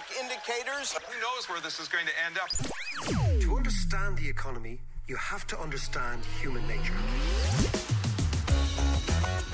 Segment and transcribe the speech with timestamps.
[0.00, 0.92] Economic indicators.
[0.92, 3.40] Who knows where this is going to end up?
[3.40, 6.94] To understand the economy, you have to understand human nature.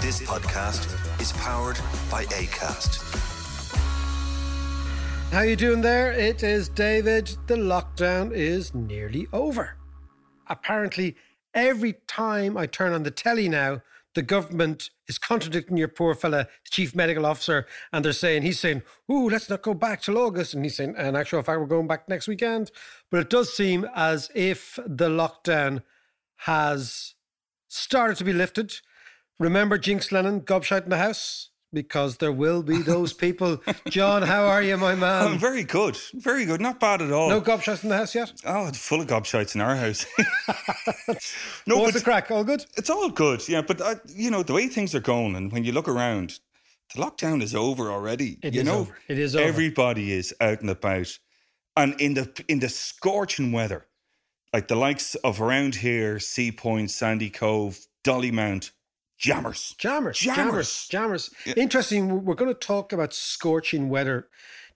[0.00, 1.78] This podcast is powered
[2.11, 3.03] by ACAST.
[5.33, 6.12] How you doing there?
[6.12, 7.36] It is David.
[7.47, 9.77] The lockdown is nearly over.
[10.48, 11.16] Apparently,
[11.55, 13.83] every time I turn on the telly now,
[14.17, 18.83] the government is contradicting your poor fella, chief medical officer, and they're saying he's saying,
[19.09, 21.86] "Ooh, let's not go back till August," and he's saying, "In actual fact, we're going
[21.86, 22.72] back next weekend."
[23.11, 25.83] But it does seem as if the lockdown
[26.39, 27.14] has
[27.69, 28.72] started to be lifted.
[29.39, 31.50] Remember Jinx Lennon, gobshite in the house?
[31.77, 33.60] Because there will be those people.
[33.91, 35.27] John, how are you, my man?
[35.27, 36.58] I'm very good, very good.
[36.58, 37.28] Not bad at all.
[37.28, 38.32] No gobshites in the house yet?
[38.46, 40.06] oh, it's full of gobshites in our house.
[41.66, 42.30] no, What's the crack?
[42.30, 42.64] All good?
[42.78, 43.47] it's all good.
[43.47, 46.41] Yeah, but uh, you know the way things are going, and when you look around,
[46.94, 48.38] the lockdown is over already.
[48.42, 48.97] It you is know, over.
[49.06, 49.44] It is over.
[49.44, 51.19] Everybody is out and about,
[51.76, 53.84] and in the in the scorching weather,
[54.54, 58.70] like the likes of around here, Sea Point, Sandy Cove, Dollymount,
[59.19, 59.75] jammers.
[59.78, 60.88] Jammers, Jammers.
[60.88, 61.31] jammers, jammers.
[61.56, 62.25] Interesting.
[62.25, 64.28] We're going to talk about scorching weather.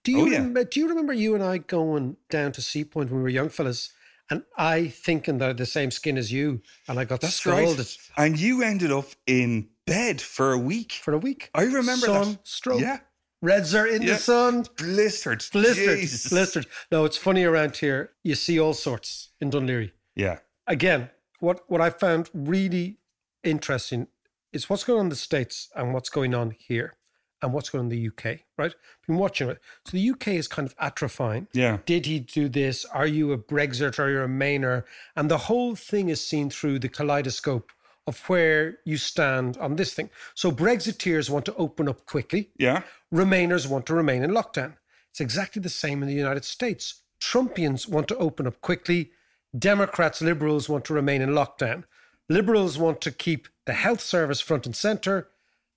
[0.03, 0.39] Do you Oh, yeah.
[0.39, 3.29] remember, do you remember you and I going down to Sea Point when we were
[3.29, 3.93] young fellas,
[4.31, 7.35] and I thinking that I had the same skin as you, and I got That's
[7.35, 7.99] scalded right.
[8.17, 10.93] And you ended up in bed for a week.
[10.93, 11.51] for a week.
[11.55, 12.47] I remember sun, that.
[12.49, 12.81] stroke.
[12.81, 13.01] Yeah.
[13.43, 14.13] Reds are in Yeah.
[14.15, 14.65] the sun.
[14.77, 15.45] Blistered.
[15.53, 16.29] Blistered, Jesus.
[16.31, 16.67] blistered.
[16.93, 18.13] No, it's funny around here.
[18.23, 19.93] You see all sorts in Dún Laoghaire.
[20.15, 20.39] Yeah.
[20.67, 22.99] Again, what what I found really
[23.43, 24.07] interesting
[24.53, 26.97] is what's going on in the States and what's going on here
[27.43, 28.75] and what's going on in the UK, right?
[29.07, 29.61] Been watching it.
[29.87, 31.47] So the UK is kind of atrophying.
[31.53, 31.79] Yeah.
[31.87, 32.85] Did he do this?
[32.85, 33.99] Are you a Brexit?
[33.99, 34.85] Are you a Remainer?
[35.17, 37.73] And the whole thing is seen through the kaleidoscope
[38.07, 40.11] of where you stand on this thing.
[40.35, 42.51] So Brexiteers want to open up quickly.
[42.59, 42.83] Yeah.
[43.13, 44.75] Remainers want to remain in lockdown.
[45.11, 47.03] It's exactly the same in the United States.
[47.21, 49.13] Trumpians want to open up quickly.
[49.57, 51.85] Democrats, liberals want to remain in lockdown.
[52.31, 55.29] Liberals want to keep the health service front and center.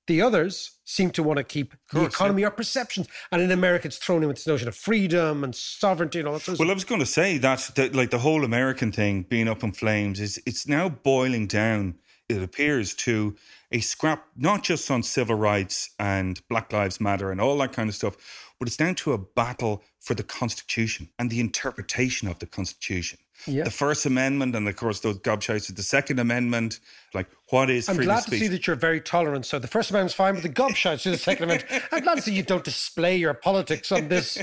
[0.05, 3.07] The others seem to want to keep the course, economy or perceptions.
[3.31, 6.35] And in America, it's thrown in with this notion of freedom and sovereignty and all
[6.35, 8.91] that sort of Well, I was going to say that, that, like the whole American
[8.91, 11.95] thing being up in flames is it's now boiling down.
[12.29, 13.35] It appears to
[13.71, 17.89] a scrap, not just on civil rights and Black Lives Matter and all that kind
[17.89, 18.15] of stuff,
[18.59, 23.17] but it's down to a battle for the Constitution and the interpretation of the Constitution.
[23.45, 23.63] Yeah.
[23.63, 26.79] The First Amendment, and of course those gobshites with the Second Amendment.
[27.13, 29.45] Like, what is I'm glad to see that you're very tolerant.
[29.45, 31.83] So the First Amendment's fine, but the gobshites to the Second Amendment.
[31.91, 34.41] I'm glad to see you don't display your politics on this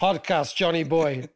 [0.00, 1.28] podcast, Johnny Boy.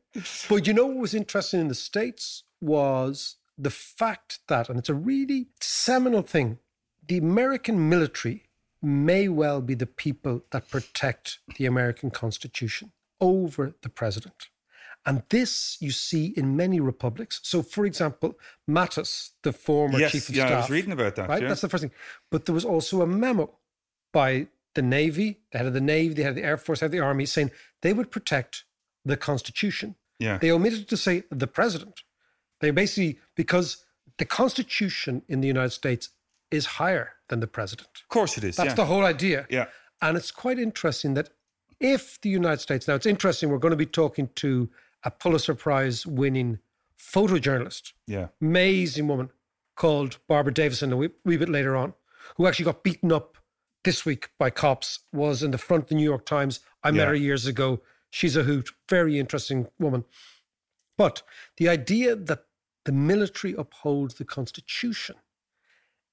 [0.48, 4.88] But you know what was interesting in the States was the fact that, and it's
[4.88, 6.58] a really seminal thing,
[7.06, 8.44] the American military
[8.80, 14.48] may well be the people that protect the American Constitution over the president.
[15.04, 17.40] And this you see in many republics.
[17.42, 18.38] So, for example,
[18.70, 20.62] Mattis, the former Yes, chief of yeah, I staff.
[20.64, 21.48] was reading about that, Right, yeah.
[21.48, 21.90] that's the first thing.
[22.30, 23.50] But there was also a memo
[24.12, 26.84] by the Navy, the head of the Navy, the head of the Air Force, the
[26.84, 27.50] head of the Army, saying
[27.82, 28.64] they would protect
[29.04, 29.96] the Constitution.
[30.20, 30.38] yeah.
[30.38, 32.02] They omitted to say the president.
[32.60, 33.84] They basically because
[34.18, 36.10] the Constitution in the United States
[36.52, 37.88] is higher than the president.
[38.02, 38.54] of course it is.
[38.56, 38.74] That's yeah.
[38.74, 39.46] the whole idea.
[39.50, 39.66] yeah.
[40.00, 41.30] And it's quite interesting that
[41.80, 44.68] if the United States, now it's interesting, we're going to be talking to
[45.04, 46.58] a Pulitzer Prize winning
[46.98, 48.28] photojournalist, Yeah.
[48.40, 49.30] amazing woman
[49.74, 51.94] called Barbara Davidson, a wee, wee bit later on,
[52.36, 53.38] who actually got beaten up
[53.84, 56.60] this week by cops, was in the front of the New York Times.
[56.84, 57.82] I met her years ago.
[58.10, 60.04] She's a hoot, very interesting woman.
[60.96, 61.22] But
[61.56, 62.46] the idea that
[62.84, 65.16] the military upholds the Constitution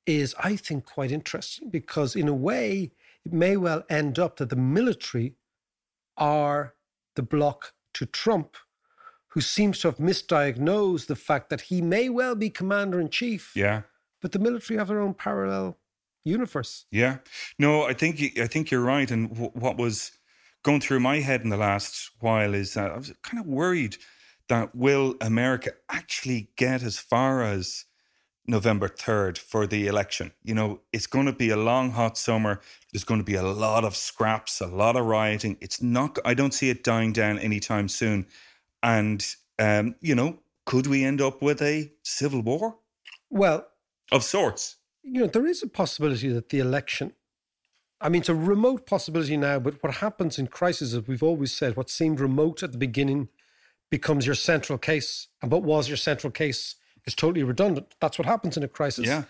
[0.06, 2.92] is, I think, quite interesting because, in a way,
[3.25, 5.35] it may well end up that the military
[6.18, 6.74] are
[7.15, 8.56] the block to Trump,
[9.30, 13.52] who seems to have misdiagnosed the fact that he may well be commander in chief,
[13.56, 13.81] Yeah.
[14.22, 15.78] but the military have their own parallel
[16.24, 16.86] universe.
[16.92, 17.18] Yeah,
[17.58, 19.10] no, I think I think you're right.
[19.10, 20.12] And w- what was
[20.64, 23.98] going through my head in the last while is that I was kind of worried
[24.50, 27.86] that will America actually get as far as
[28.48, 30.31] November third for the election?
[30.44, 32.60] You know, it's going to be a long, hot summer.
[32.92, 35.58] There's going to be a lot of scraps, a lot of rioting.
[35.62, 36.18] It's not.
[36.26, 38.26] I don't see it dying down anytime soon.
[38.81, 39.26] And
[39.58, 42.78] um, you know, could we end up with a civil war
[43.30, 43.68] Well,
[44.12, 44.78] of sorts?
[45.04, 47.14] you know, there is a possibility that the election,
[48.02, 51.52] I mean, it's a remote possibility now, but what happens in crisis, as we've always
[51.52, 53.30] said, what seemed remote at the beginning
[53.90, 55.28] becomes your central case.
[55.42, 57.96] And what was your central case is totally redundant.
[58.00, 59.08] That's what happens in a crisis.
[59.08, 59.24] Yeah.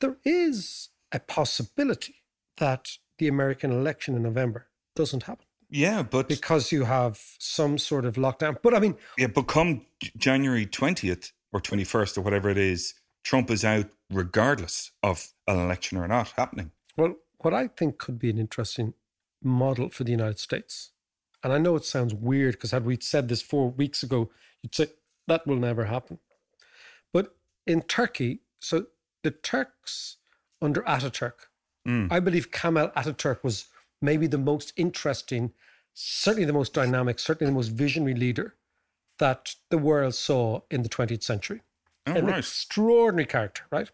[0.00, 2.22] There is a possibility
[2.56, 8.04] that the American election in November doesn't happen Yeah, but because you have some sort
[8.04, 8.58] of lockdown.
[8.62, 9.86] But I mean, Yeah, but come
[10.18, 12.92] January 20th or 21st or whatever it is,
[13.24, 16.72] Trump is out regardless of an election or not happening.
[16.96, 18.92] Well, what I think could be an interesting
[19.42, 20.90] model for the United States,
[21.42, 24.30] and I know it sounds weird because had we said this four weeks ago,
[24.62, 24.88] you'd say
[25.26, 26.18] that will never happen.
[27.14, 27.34] But
[27.66, 28.86] in Turkey, so
[29.22, 30.18] the Turks
[30.60, 31.48] under Ataturk,
[31.88, 32.08] mm.
[32.10, 33.66] I believe Kemal Ataturk was
[34.02, 35.52] maybe the most interesting,
[35.94, 38.56] certainly the most dynamic, certainly the most visionary leader
[39.18, 41.62] that the world saw in the 20th century
[42.06, 42.38] Oh, an right.
[42.38, 43.88] extraordinary character, right?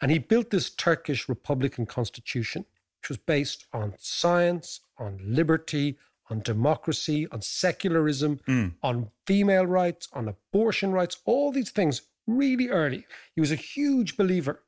[0.00, 2.64] And he built this Turkish Republican constitution,
[3.00, 5.96] which was based on science, on liberty,
[6.28, 8.68] on democracy, on secularism, Hmm.
[8.82, 13.06] on female rights, on abortion rights, all these things really early.
[13.34, 14.64] He was a huge believer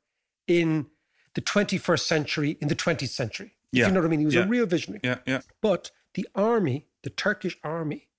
[0.47, 0.87] in
[1.33, 3.55] the 21st century, in the 20th century.
[3.71, 4.19] If you know what I mean?
[4.19, 4.45] He was Yeah.
[4.45, 5.01] a real visionary.
[5.03, 5.41] Yeah, yeah.
[5.61, 8.09] But the army, the Turkish army,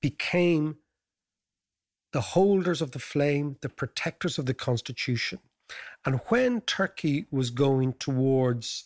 [0.00, 0.78] became
[2.12, 5.40] the holders of the flame, the protectors of the constitution.
[6.04, 8.84] And when Turkey was going towards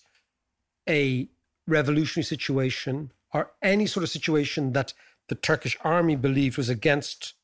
[0.88, 1.28] a
[1.66, 4.94] revolutionary situation or any sort of situation that
[5.28, 7.34] the Turkish army believed was against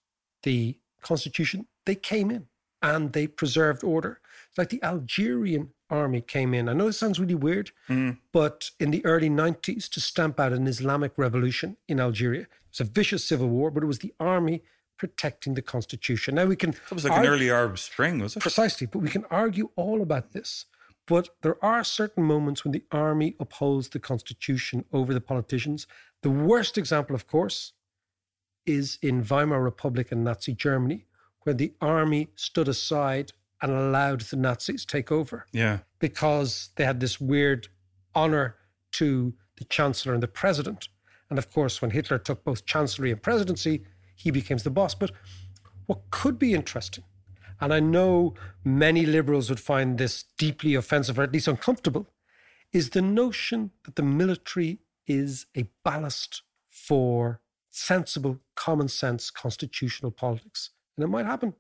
[0.43, 2.49] the constitution, they came in
[2.83, 4.21] and they preserved order.
[4.49, 6.69] It's like the Algerian army came in.
[6.69, 8.19] I know this sounds really weird, mm.
[8.33, 12.43] but in the early 90s to stamp out an Islamic revolution in Algeria.
[12.43, 14.63] It was a vicious civil war, but it was the army
[14.97, 16.37] protecting the constitution.
[16.37, 18.41] Now we can It was like an early Arab Spring, was it?
[18.41, 20.67] Precisely, but we can argue all about this.
[21.07, 25.87] But there are certain moments when the army upholds the constitution over the politicians.
[26.23, 27.73] The worst example, of course,
[28.65, 31.07] is in Weimar Republic and Nazi Germany,
[31.43, 33.33] where the army stood aside
[33.63, 35.81] and allowed the Nazis take over Yeah.
[35.99, 37.69] because they had this weird
[38.15, 38.57] honor
[38.93, 40.89] to the chancellor and the president.
[41.31, 44.95] And of course, when Hitler took both chancellery and presidency, he became the boss.
[44.95, 45.11] But
[45.87, 47.05] what could be interesting,
[47.61, 52.07] and I know many liberals would find this deeply offensive or at least uncomfortable,
[52.73, 60.71] is the notion that the military is a ballast for sensible, common sense constitutional politics.
[60.97, 61.55] And it might happen.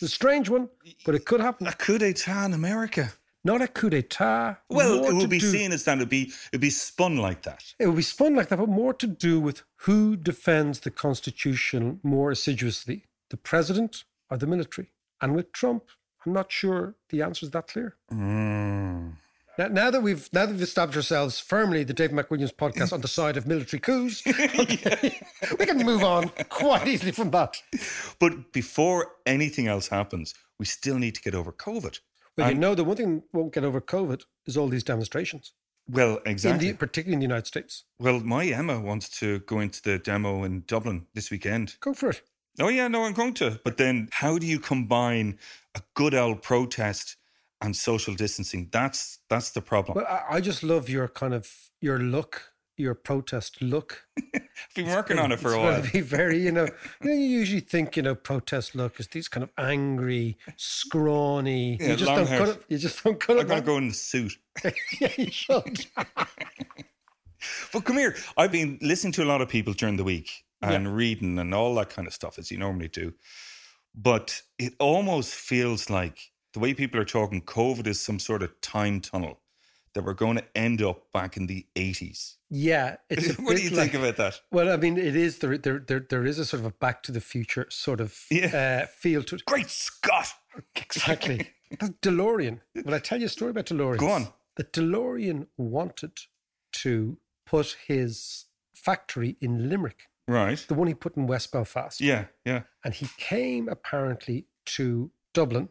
[0.00, 0.68] It's a strange one,
[1.04, 1.66] but it could happen.
[1.66, 3.12] A coup d'etat in America.
[3.42, 4.58] Not a coup d'etat.
[4.70, 5.96] Well, it would be do- seen as that.
[5.96, 7.64] It'd be it'd be spun like that.
[7.80, 11.98] It would be spun like that, but more to do with who defends the Constitution
[12.04, 14.92] more assiduously, the president or the military.
[15.20, 15.82] And with Trump,
[16.24, 17.96] I'm not sure the answer is that clear.
[18.12, 19.14] Mm.
[19.58, 23.00] Now, now that we've now that we've established ourselves firmly, the Dave McWilliams podcast on
[23.00, 25.20] the side of military coups, okay,
[25.58, 27.56] we can move on quite easily from that.
[28.20, 31.98] But before anything else happens, we still need to get over COVID.
[32.36, 35.54] Well, you know, the one thing won't get over COVID is all these demonstrations,
[35.90, 36.70] Well, in exactly.
[36.70, 37.82] the, particularly in the United States.
[37.98, 41.74] well, my Emma wants to go into the demo in Dublin this weekend.
[41.80, 42.22] Go for it.
[42.60, 43.60] Oh yeah, no, I'm going to.
[43.64, 45.38] But then, how do you combine
[45.74, 47.16] a good old protest
[47.60, 48.68] and social distancing?
[48.72, 49.94] That's that's the problem.
[49.94, 51.50] But I, I just love your kind of
[51.80, 54.04] your look, your protest look.
[54.16, 54.42] I've
[54.74, 55.90] been working on it for It's a gonna while.
[55.92, 56.64] Be very, you know,
[57.02, 61.76] you know, you usually think, you know, protest look is these kind of angry, scrawny.
[61.80, 62.38] Yeah, you just don't hair.
[62.38, 62.64] cut it.
[62.68, 63.48] You just don't cut I'm it.
[63.48, 64.36] going to go in the suit.
[65.00, 65.86] yeah, you should.
[67.72, 68.16] But come here.
[68.36, 71.74] I've been listening to a lot of people during the week and reading and all
[71.76, 73.12] that kind of stuff as you normally do.
[73.94, 76.18] But it almost feels like
[76.58, 79.38] the way people are talking, COVID is some sort of time tunnel
[79.94, 82.34] that we're going to end up back in the 80s.
[82.50, 83.38] Yeah, it's.
[83.38, 84.40] What do you like, think about that?
[84.50, 85.56] Well, I mean, it is there.
[85.56, 88.82] There, there, there is a sort of a Back to the Future sort of Yeah.
[88.82, 89.44] uh, feel to it.
[89.44, 90.28] Great Scott!
[90.74, 91.50] Exactly.
[91.70, 92.60] The DeLorean.
[92.84, 93.98] Will I tell you a story about DeLorean?
[93.98, 94.28] Go on.
[94.56, 96.18] The DeLorean wanted
[96.72, 100.58] to put his factory in Limerick, Right.
[100.66, 102.00] the one he put in West Belfast.
[102.00, 102.62] Yeah, yeah.
[102.84, 104.46] And he came apparently
[104.76, 105.68] to Dublin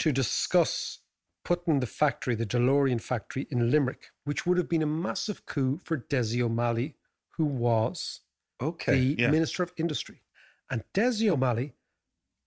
[0.00, 0.98] to discuss
[1.44, 5.80] putting the factory, the DeLorean factory, in Limerick, which would have been a massive coup
[5.84, 6.96] for Desi O'Malley,
[7.36, 8.20] who was
[8.60, 8.92] Okay.
[8.92, 9.30] the yeah.
[9.30, 10.22] Minister of Industry.
[10.70, 11.74] And Desi O'Malley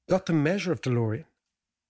[0.10, 1.26] got the measure of DeLorean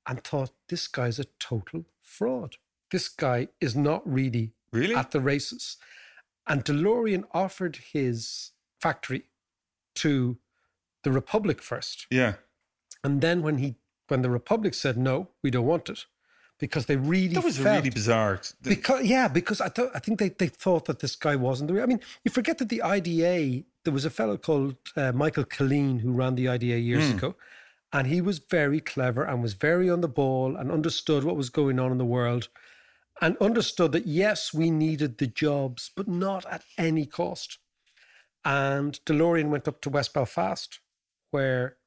[0.07, 2.55] and thought this guy's a total fraud.
[2.91, 4.95] This guy is not really Really?
[4.95, 5.77] at the races.
[6.47, 8.51] And DeLorean offered his
[8.81, 9.29] factory
[9.95, 10.37] to
[11.03, 12.07] the Republic first.
[12.09, 12.35] yeah.
[13.03, 13.75] And then when he
[14.13, 16.05] when the Republic said no, we don't want it,
[16.59, 18.39] because they really That was felt, really bizarre.
[18.61, 21.73] because yeah, because I thought I think they, they thought that this guy wasn't the.
[21.73, 21.81] Way.
[21.81, 23.63] I mean, you forget that the IDA.
[23.83, 27.35] There was a fellow called uh, Michael Killeen who ran the IDA years ago,
[27.91, 31.49] and he was very clever and was very on the ball and understood what was
[31.49, 32.49] going on in the world,
[33.19, 37.57] and understood that yes, we needed the jobs, but not at any cost.
[38.45, 40.79] And DeLorean went up to West Belfast,
[41.31, 41.77] where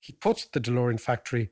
[0.00, 1.50] he put the DeLorean factory.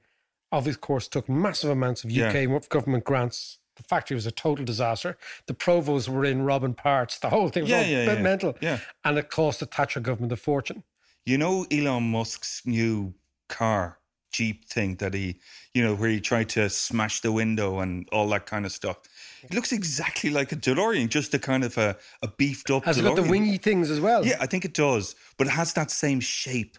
[0.56, 2.28] Of course, took massive amounts of Yeah.
[2.30, 3.58] UK government grants.
[3.76, 5.18] The factory was a total disaster.
[5.46, 7.18] The provosts were in robbing parts.
[7.18, 8.22] The whole thing was Yeah, all yeah, bit yeah.
[8.22, 8.56] mental.
[8.62, 8.78] Yeah.
[9.04, 10.82] And it cost the Thatcher government a fortune.
[11.26, 13.14] You know Elon Musk's new
[13.48, 13.98] car,
[14.32, 15.36] Jeep thing that he,
[15.74, 18.96] you know, where he tried to smash the window and all that kind of stuff.
[19.42, 22.96] It looks exactly like a DeLorean, just a kind of a, a beefed up Has
[22.98, 23.16] it DeLorean.
[23.16, 24.24] got the wingy things as well?
[24.24, 26.78] Yeah, I think it does, but it has that same shape.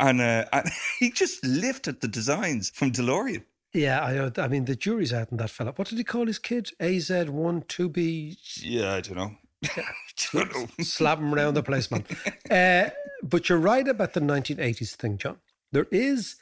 [0.00, 3.44] And, uh, and he just lifted the designs from DeLorean.
[3.72, 5.72] Yeah, I, I mean, the jury's out on that fella.
[5.76, 6.70] What did he call his kid?
[6.80, 9.36] AZ1, 2B, Yeah, I don't know.
[10.32, 10.66] Don't know.
[10.84, 12.04] slap him around the place, man.
[12.50, 12.90] Uh,
[13.22, 15.36] but you're right about the 1980s thing, John.
[15.70, 16.36] There is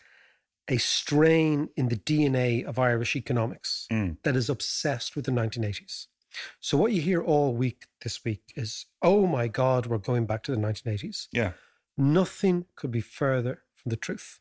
[0.69, 3.89] a strain in the DNA of Irish economics
[4.23, 6.07] that is obsessed with the 1980s.
[6.61, 10.43] So what you hear all week this week is, oh my God, we're going back
[10.45, 11.29] to the 1980s.
[11.33, 11.53] Yeah.
[11.99, 14.39] Nothing could be further from the truth.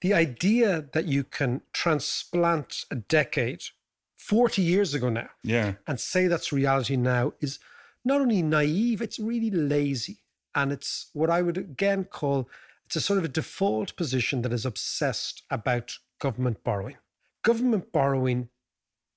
[0.00, 3.64] The idea that you can transplant a decade
[4.16, 5.74] 40 years ago now Yeah.
[5.86, 7.58] and say that's reality now is
[8.04, 10.22] not only naive, it's really lazy.
[10.54, 12.48] And it's what I would again call
[12.86, 16.96] it's a sort of a default position that is obsessed about government borrowing.
[17.44, 18.48] Government borrowing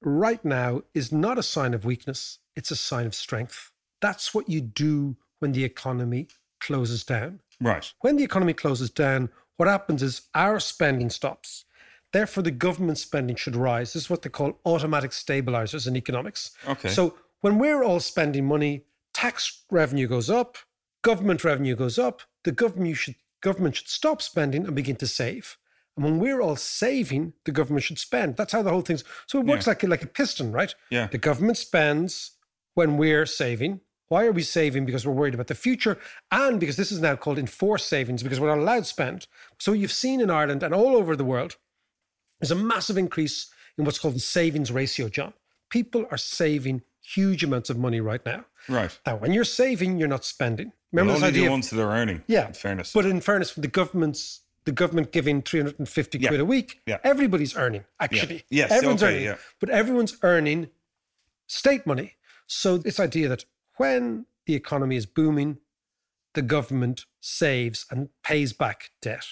[0.02, 3.72] right now is not a sign of weakness, it's a sign of strength.
[4.00, 6.28] That's what you do when the economy
[6.60, 7.40] closes down.
[7.64, 7.92] Right.
[8.02, 11.66] When the economy closes down, what happens is our spending stops.
[12.12, 13.94] Therefore, the government spending should rise.
[13.94, 16.52] This is what they call automatic stabilizers in economics.
[16.68, 16.90] Okay.
[16.90, 20.58] So when we're all spending money, tax revenue goes up,
[21.02, 22.22] government revenue goes up.
[22.44, 25.58] The government should government should stop spending and begin to save.
[25.98, 28.38] And when we're all saving, the government should spend.
[28.38, 29.04] That's how the whole thing's.
[29.28, 29.72] So it works Yeah.
[29.72, 30.74] like like a piston, right?
[30.90, 31.08] Yeah.
[31.08, 32.32] The government spends
[32.74, 33.82] when we're saving.
[34.14, 34.86] Why are we saving?
[34.86, 35.98] Because we're worried about the future
[36.32, 39.26] and because this is now called enforced savings because we're not allowed to spend.
[39.58, 41.58] So you've seen in Ireland and all over the world,
[42.40, 45.34] there's a massive increase in what's called the savings ratio, John.
[45.72, 48.46] People are saving huge amounts of money right now.
[48.70, 48.96] Right.
[49.08, 50.68] Now, when you're saving, you're not spending.
[50.92, 52.22] Well, Remember this only the ones that are earning.
[52.28, 52.94] yeah, In fairness.
[52.94, 56.28] But in fairness, the government's the government giving 350 Yeah.
[56.28, 57.00] quid a week, Yeah.
[57.04, 58.46] everybody's earning, actually.
[58.52, 59.26] Yes, Everyone's okay, earning.
[59.26, 59.36] yeah.
[59.60, 60.70] But everyone's earning
[61.48, 62.14] state money.
[62.46, 63.46] So this idea that
[63.78, 65.58] when the economy is booming,
[66.34, 69.26] the government saves and pays back debt.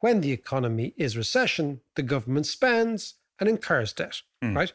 [0.00, 4.56] When the economy is recession, the government spends and incurs debt, Hmm.
[4.56, 4.72] right?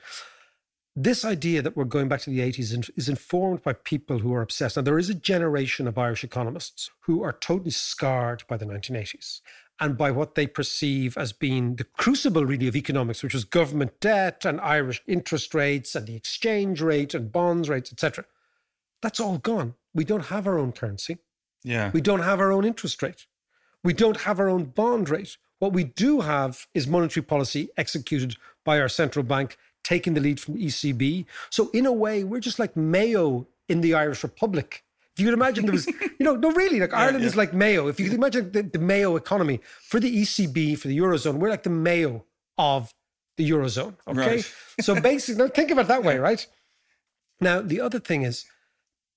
[0.96, 4.42] This idea that we're going back to the 80s is informed by people who are
[4.42, 4.78] obsessed.
[4.78, 9.42] Now, there is a generation of Irish economists who are totally scarred by the 1980s
[9.80, 14.00] and by what they perceive as being the crucible, really, of economics, which was government
[14.00, 18.26] debt and Irish interest rates and the exchange rate and bonds rates, etc.
[19.02, 19.76] That's all gone.
[19.94, 21.18] We don't have our own currency.
[21.64, 21.92] yeah.
[21.94, 23.26] We don't have our own interest rate.
[23.84, 25.38] We don't have our own bond rate.
[25.60, 30.40] What we do have is monetary policy executed by our central bank, taking the lead
[30.40, 31.26] from ECB.
[31.50, 34.84] So, in a way, we're just like Mayo in the Irish Republic.
[35.14, 35.88] If you could imagine there was,
[36.20, 37.88] you know, no, really, like Ireland is like Mayo.
[37.88, 41.50] If you could imagine the, the Mayo economy for the ECB, for the Eurozone, we're
[41.50, 42.26] like the Mayo
[42.58, 42.92] of
[43.38, 43.96] the Eurozone.
[44.08, 44.20] Okay.
[44.20, 44.54] Right.
[44.82, 46.46] so, basically, now think of it that way, right?
[47.40, 48.46] Now, the other thing is,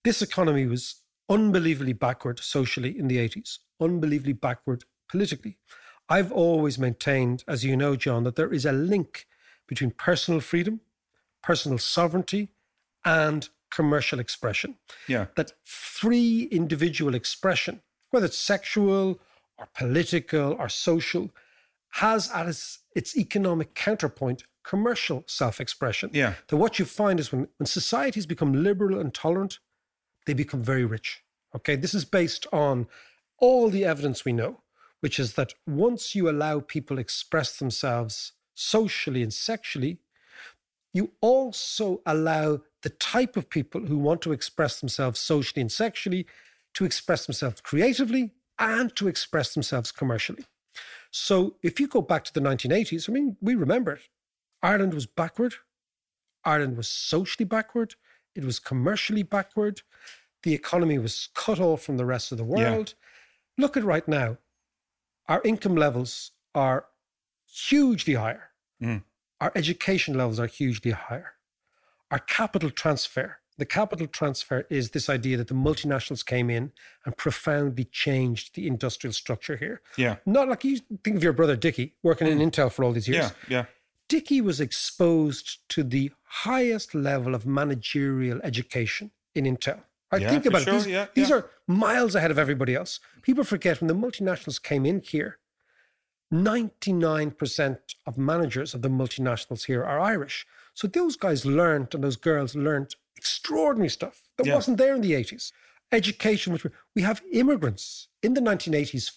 [0.05, 5.59] this economy was unbelievably backward socially in the 80s, unbelievably backward politically.
[6.09, 9.27] I've always maintained, as you know, John, that there is a link
[9.69, 10.81] between personal freedom,
[11.43, 12.49] personal sovereignty,
[13.05, 14.77] and commercial expression.
[15.07, 15.27] Yeah.
[15.37, 19.21] That free individual expression, whether it's sexual
[19.57, 21.31] or political or social,
[21.95, 26.11] has at its, its economic counterpoint commercial self expression.
[26.13, 26.35] Yeah.
[26.49, 29.59] That what you find is when, when societies become liberal and tolerant,
[30.31, 31.25] they become very rich.
[31.57, 31.75] Okay.
[31.75, 32.87] This is based on
[33.39, 34.61] all the evidence we know,
[35.01, 39.99] which is that once you allow people express themselves socially and sexually,
[40.93, 46.27] you also allow the type of people who want to express themselves socially and sexually
[46.75, 50.45] to express themselves creatively and to express themselves commercially.
[51.11, 54.03] So if you go back to the 1980s, I mean, we remember it.
[54.63, 55.55] Ireland was backward.
[56.45, 57.97] Ireland was socially backward.
[58.37, 59.83] It was commercially backward.
[60.43, 62.95] The economy was cut off from the rest of the world.
[62.97, 63.63] Yeah.
[63.63, 64.39] Look at right now.
[65.29, 66.87] Our income levels are
[67.47, 68.51] hugely higher.
[68.83, 69.03] Mm.
[69.41, 71.35] Our education levels are hugely higher.
[72.11, 76.73] Our capital transfer, the capital transfer is this idea that the multinationals came in
[77.05, 79.83] and profoundly changed the industrial structure here.
[79.97, 80.17] Yeah.
[80.27, 82.41] Not like you think of your brother Dickie working mm.
[82.41, 83.33] in Intel for all these years.
[83.49, 83.65] Yeah, yeah.
[84.09, 89.83] Dickie was exposed to the highest level of managerial education in Intel.
[90.13, 90.75] I yeah, think about sure.
[90.75, 90.77] it.
[90.79, 91.37] These, yeah, these yeah.
[91.37, 93.01] are miles ahead of everybody else.
[93.23, 95.39] People forget when the multinationals came in here,
[96.33, 100.47] 99% of managers of the multinationals here are Irish.
[100.75, 105.13] So those guys learned and those girls learned extraordinary stuff that wasn't there in the
[105.13, 105.53] 80s.
[105.93, 108.09] Education, which we- we have immigrants.
[108.23, 109.09] In the 1980s,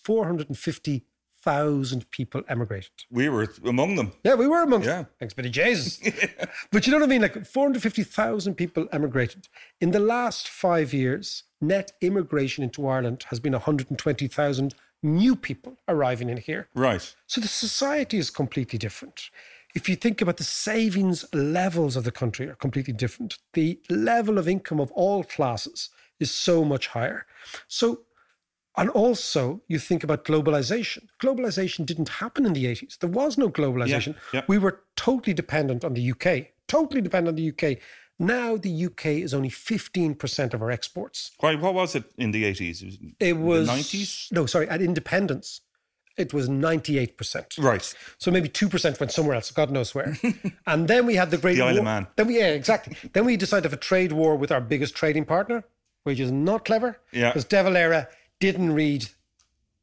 [1.44, 2.92] 450,000 people emigrated.
[3.12, 4.14] We were among them.
[4.24, 5.06] Yeah, we were amongst Yeah.
[5.20, 6.00] Thanks, Billy Jesus.
[6.72, 7.22] But you know what I mean?
[7.22, 9.50] Like 450,000 people emigrated.
[9.82, 16.30] In the last five years, net immigration into Ireland has been 120,000 new people arriving
[16.30, 16.70] in here.
[16.74, 17.14] Right.
[17.28, 19.30] So the society is completely different.
[19.76, 23.40] If you think about the savings levels of the country are completely different.
[23.54, 27.26] The level of income of all classes is so much higher.
[27.68, 28.02] So
[28.76, 31.08] and also you think about globalization.
[31.22, 32.98] Globalization didn't happen in the 80s.
[33.00, 34.16] There was no globalization.
[34.34, 34.42] yeah.
[34.48, 36.48] We were totally dependent on the UK.
[36.68, 37.80] Totally dependent on the UK.
[38.20, 41.32] Now the UK is only 15% of our exports.
[41.40, 43.16] Why, what was it in the 80s?
[43.20, 44.32] It was, the 90s?
[44.32, 45.62] No, sorry, at independence,
[46.18, 47.64] it was 98%.
[47.64, 47.94] Right.
[48.18, 50.18] So maybe 2% went somewhere else, God knows where.
[50.68, 51.84] and then we had the Great The Isle of War.
[51.84, 52.08] Man.
[52.16, 52.96] Then we, yeah, exactly.
[53.14, 55.64] Then we decided to have a trade war with our biggest trading partner,
[56.04, 57.00] which is not clever.
[57.12, 57.30] Yeah.
[57.30, 58.08] Because De Valera
[58.52, 59.02] didn't read,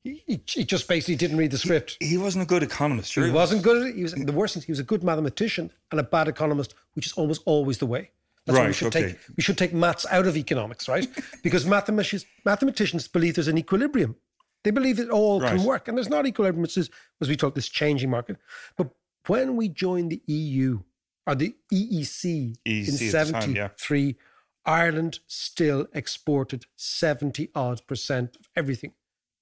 [0.04, 1.96] he, he- he just basically didn't read the script.
[2.00, 3.24] He wasn't a good economist, sure.
[3.26, 3.94] He wasn't good at it.
[3.96, 4.62] He was the worst thing.
[4.64, 8.10] He was a good mathematician and a bad economist, which is almost always the way.
[8.44, 9.08] That's why we Right, should okay.
[9.12, 11.06] take we should take maths out of economics, right?
[11.42, 14.16] because mathematicians mathematicians believe there's an equilibrium.
[14.64, 15.56] They believe it all Right.
[15.56, 16.64] can work, and there's not equilibrium.
[16.64, 18.36] It's just, as we talk, this changing market.
[18.76, 18.88] But
[19.26, 20.80] when we joined the EU
[21.26, 23.68] or the EEC EEC in at the time, yeah.
[24.66, 28.92] '73, Ireland still exported seventy odd percent of everything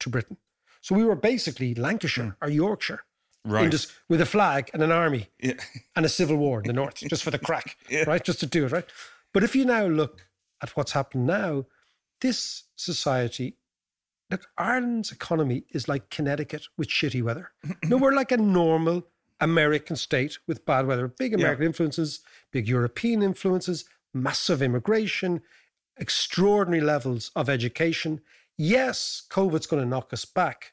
[0.00, 0.36] to Britain.
[0.80, 2.44] So we were basically Lancashire hmm.
[2.44, 3.04] or Yorkshire.
[3.44, 3.70] Right.
[3.70, 5.54] just with a flag and an army Yeah.
[5.96, 8.04] and a civil war in the north, just for the crack, Yeah.
[8.06, 8.22] right?
[8.22, 8.84] Just to do it, right?
[9.32, 10.26] But if you now look
[10.60, 11.64] at what's happened now,
[12.20, 13.56] this society,
[14.30, 17.52] look, Ireland's economy is like Connecticut with shitty weather.
[17.84, 19.06] no, we're like a normal
[19.40, 22.20] American state with bad weather, big American influences,
[22.52, 25.40] big European influences, massive immigration,
[25.98, 28.20] extraordinary levels of education.
[28.56, 30.72] Yes, COVID's going to knock us back.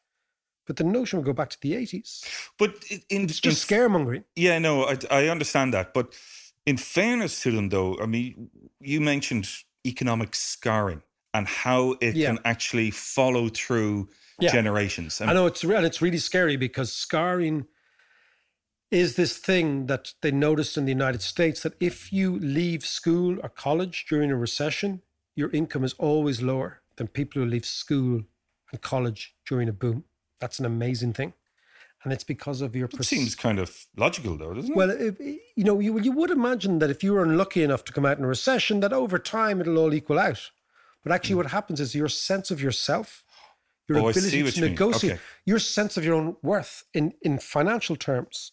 [0.68, 2.24] But the notion will go back to the 80s.
[2.58, 4.24] But in, in It's just scaremongering.
[4.36, 5.94] Yeah, no, I, I understand that.
[5.94, 6.16] But
[6.66, 9.48] in fairness to them, though, I mean, you mentioned
[9.86, 11.04] economic scarring
[11.36, 12.28] and how it Yeah.
[12.30, 14.52] can actually follow through Yeah.
[14.52, 15.22] generations.
[15.22, 15.78] And I know it's real.
[15.78, 17.68] And it's really scary because scarring
[18.92, 23.38] is this thing that they noticed in the United States that if you leave school
[23.42, 25.02] or college during a recession,
[25.36, 28.24] your income is always lower than people who leave school
[28.72, 30.06] and college during a boom.
[30.40, 31.34] That's an amazing thing.
[32.04, 34.78] And it's because of your It pers- seems kind of logical, though, doesn't it?
[34.78, 37.92] well, if, you know, you, you would imagine that if you were unlucky enough to
[37.92, 40.52] come out in a recession, that over time it'll all equal out.
[41.04, 41.38] But actually, hmm.
[41.38, 43.24] what happens is your sense of yourself,
[43.88, 43.98] your.
[43.98, 45.22] Oh, ability to negotiate, Okay.
[45.46, 48.52] your sense of your own worth in, in financial terms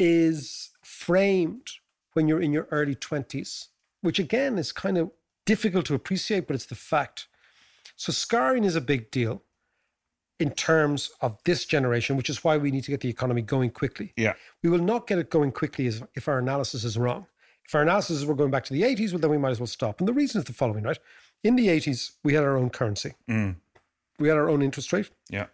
[0.00, 1.68] is framed
[2.14, 3.68] when you're in your early 20s,
[4.00, 5.10] which again is kind of
[5.46, 7.28] difficult to appreciate, but it's the fact.
[7.96, 9.42] So, scarring is a big deal
[10.38, 13.70] in terms of this generation, which is why we need to get the economy going
[13.70, 14.14] quickly.
[14.16, 14.32] yeah.
[14.62, 17.26] We will not get it going quickly if our analysis is wrong.
[17.66, 19.60] If our analysis is we're going back to the 80s, well, then we might as
[19.60, 20.00] well stop.
[20.00, 20.98] And the reason is the following, right?
[21.44, 23.56] In the 80s, we had our own currency, Mm,
[24.18, 25.46] we had our own interest rate, yeah.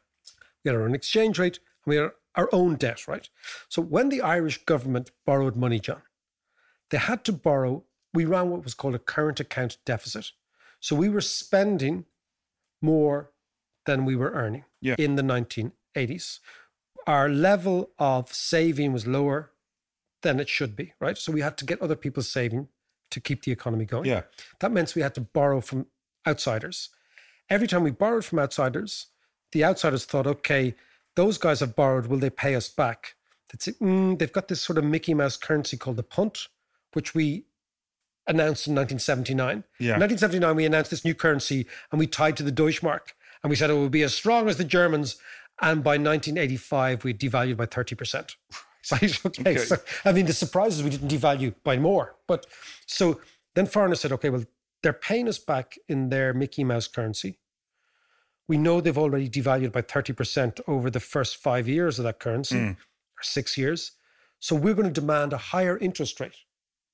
[0.64, 3.28] we had our own exchange rate, and we had our own debt, right?
[3.68, 6.02] So when the Irish government borrowed money, John,
[6.90, 10.32] they had to borrow, we ran what was called a current account deficit.
[10.80, 12.04] So we were spending
[12.82, 13.32] more
[13.86, 14.96] than we were earning Yeah.
[14.98, 16.40] in the 1980s.
[17.06, 19.52] Our level of saving was lower
[20.22, 21.16] than it should be, right?
[21.16, 22.68] So we had to get other people saving
[23.10, 24.06] to keep the economy going.
[24.06, 24.22] Yeah.
[24.60, 25.86] That meant we had to borrow from
[26.26, 26.90] outsiders.
[27.48, 29.06] Every time we borrowed from outsiders,
[29.52, 30.74] the outsiders thought, okay,
[31.16, 33.14] those guys have borrowed, will they pay us back?
[33.54, 36.48] Mm, they've got this sort of Mickey Mouse currency called the punt,
[36.92, 37.46] which we
[38.26, 39.64] announced in 1979.
[39.78, 39.94] Yeah.
[39.94, 43.56] In 1979, we announced this new currency and we tied to the Deutschmark and we
[43.56, 45.16] said it would be as strong as the Germans.
[45.62, 48.34] And by 1985, we devalued by 30%.
[48.92, 49.18] Right?
[49.26, 49.40] Okay.
[49.40, 49.56] Okay.
[49.56, 52.16] So, I mean, the surprise is we didn't devalue by more.
[52.28, 52.46] But
[52.86, 53.20] so
[53.54, 54.44] then foreigners said, okay, well,
[54.82, 57.38] they're paying us back in their Mickey Mouse currency.
[58.48, 62.56] We know they've already devalued by 30% over the first five years of that currency
[62.56, 62.72] Mm.
[62.76, 63.92] or six years.
[64.38, 66.36] So we're going to demand a higher interest rate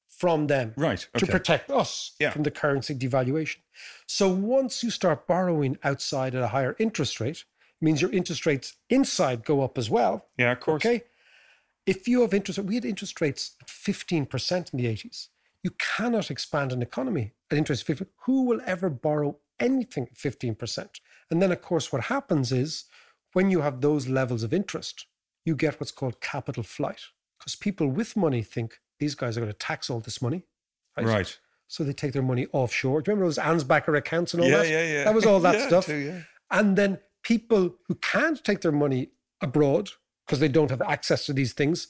[0.08, 1.06] from them Right.
[1.16, 2.30] to protect us Yeah.
[2.30, 3.58] from the currency devaluation.
[4.06, 8.46] So once you start borrowing outside at a higher interest rate, it means your interest
[8.46, 10.28] rates inside go up as well.
[10.38, 10.84] yeah, of course.
[10.84, 11.04] Okay.
[11.84, 15.28] If you have interest, we had interest rates at 15% in the 80s.
[15.64, 18.06] You cannot expand an economy at interest 50.
[18.24, 21.00] Who will ever borrow anything at 15%?
[21.30, 22.84] And then, of course, what happens is
[23.32, 25.06] when you have those levels of interest,
[25.44, 27.00] you get what's called capital flight
[27.38, 30.44] because people with money think these guys are going to tax all this money.
[30.96, 31.36] Right.
[31.68, 33.00] So they take their money offshore.
[33.02, 34.68] Do you remember those Ansbacher accounts and all Yeah, that?
[34.68, 35.04] yeah, yeah.
[35.04, 35.86] That was all that Yeah, stuff.
[35.86, 36.20] too, yeah.
[36.50, 39.08] And then people who can't take their money
[39.40, 39.90] abroad
[40.26, 41.88] because they don't have access to these things,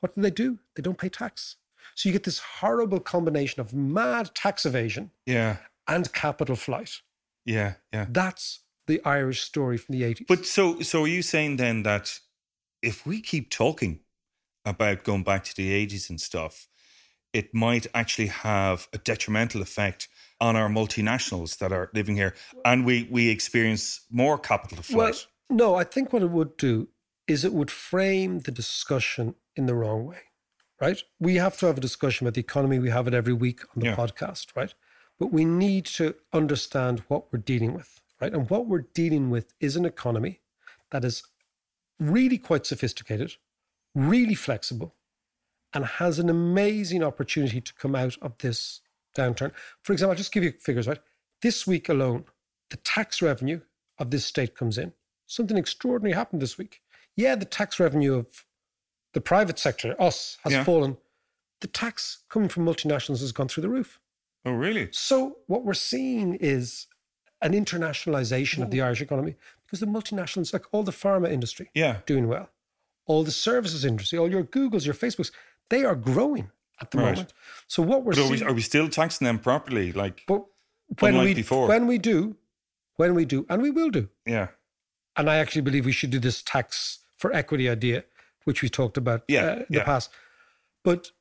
[0.00, 0.58] what do they do?
[0.76, 1.56] They don't pay tax.
[1.94, 5.56] So you get this horrible combination of mad tax evasion Yeah.
[5.88, 7.00] and capital flight.
[7.44, 7.74] Yeah.
[7.92, 8.06] Yeah.
[8.08, 10.26] That's the Irish story from the 80s.
[10.28, 12.18] But so so are you saying then that
[12.82, 14.00] if we keep talking
[14.64, 16.68] about going back to the 80s and stuff,
[17.32, 20.08] it might actually have a detrimental effect
[20.40, 25.26] on our multinationals that are living here and we we experience more capital flight.
[25.50, 26.88] well, no, I think what it would do
[27.26, 30.18] is it would frame the discussion in the wrong way,
[30.80, 31.02] right?
[31.18, 32.78] We have to have a discussion about the economy.
[32.78, 33.96] We have it every week on the Yeah.
[33.96, 34.74] podcast, right?
[35.20, 38.32] But we need to understand what we're dealing with, right?
[38.32, 40.40] And what we're dealing with is an economy
[40.90, 41.22] that is
[42.00, 43.34] really quite sophisticated,
[43.94, 44.94] really flexible,
[45.74, 48.80] and has an amazing opportunity to come out of this
[49.14, 49.52] downturn.
[49.82, 50.98] For example, I'll just give you figures, right?
[51.42, 52.24] This week alone,
[52.70, 53.60] the tax revenue
[53.98, 54.94] of this state comes in.
[55.26, 56.80] Something extraordinary happened this week.
[57.14, 58.46] Yeah, the tax revenue of
[59.12, 60.64] the private sector, us, has Yeah.
[60.64, 60.96] fallen.
[61.60, 63.99] The tax coming from multinationals has gone through the roof.
[64.44, 64.88] Oh really?
[64.92, 66.86] So what we're seeing is
[67.42, 71.98] an internationalization of the Irish economy because the multinationals, like all the pharma industry, Yeah.
[72.06, 72.50] doing well.
[73.06, 75.30] All the services industry, all your Googles, your Facebooks,
[75.68, 76.50] they are growing
[76.80, 77.10] at the Right.
[77.12, 77.32] moment.
[77.66, 79.92] So what we're But are we, are we still taxing them properly?
[79.92, 80.44] Like but
[81.00, 81.68] when we before.
[81.68, 82.36] when we do,
[82.96, 84.48] when we do, and we will do, yeah.
[85.16, 88.04] and I actually believe we should do this tax for equity idea,
[88.44, 89.78] which we talked about Yeah, uh, in yeah.
[89.80, 90.10] the past.
[90.82, 91.12] But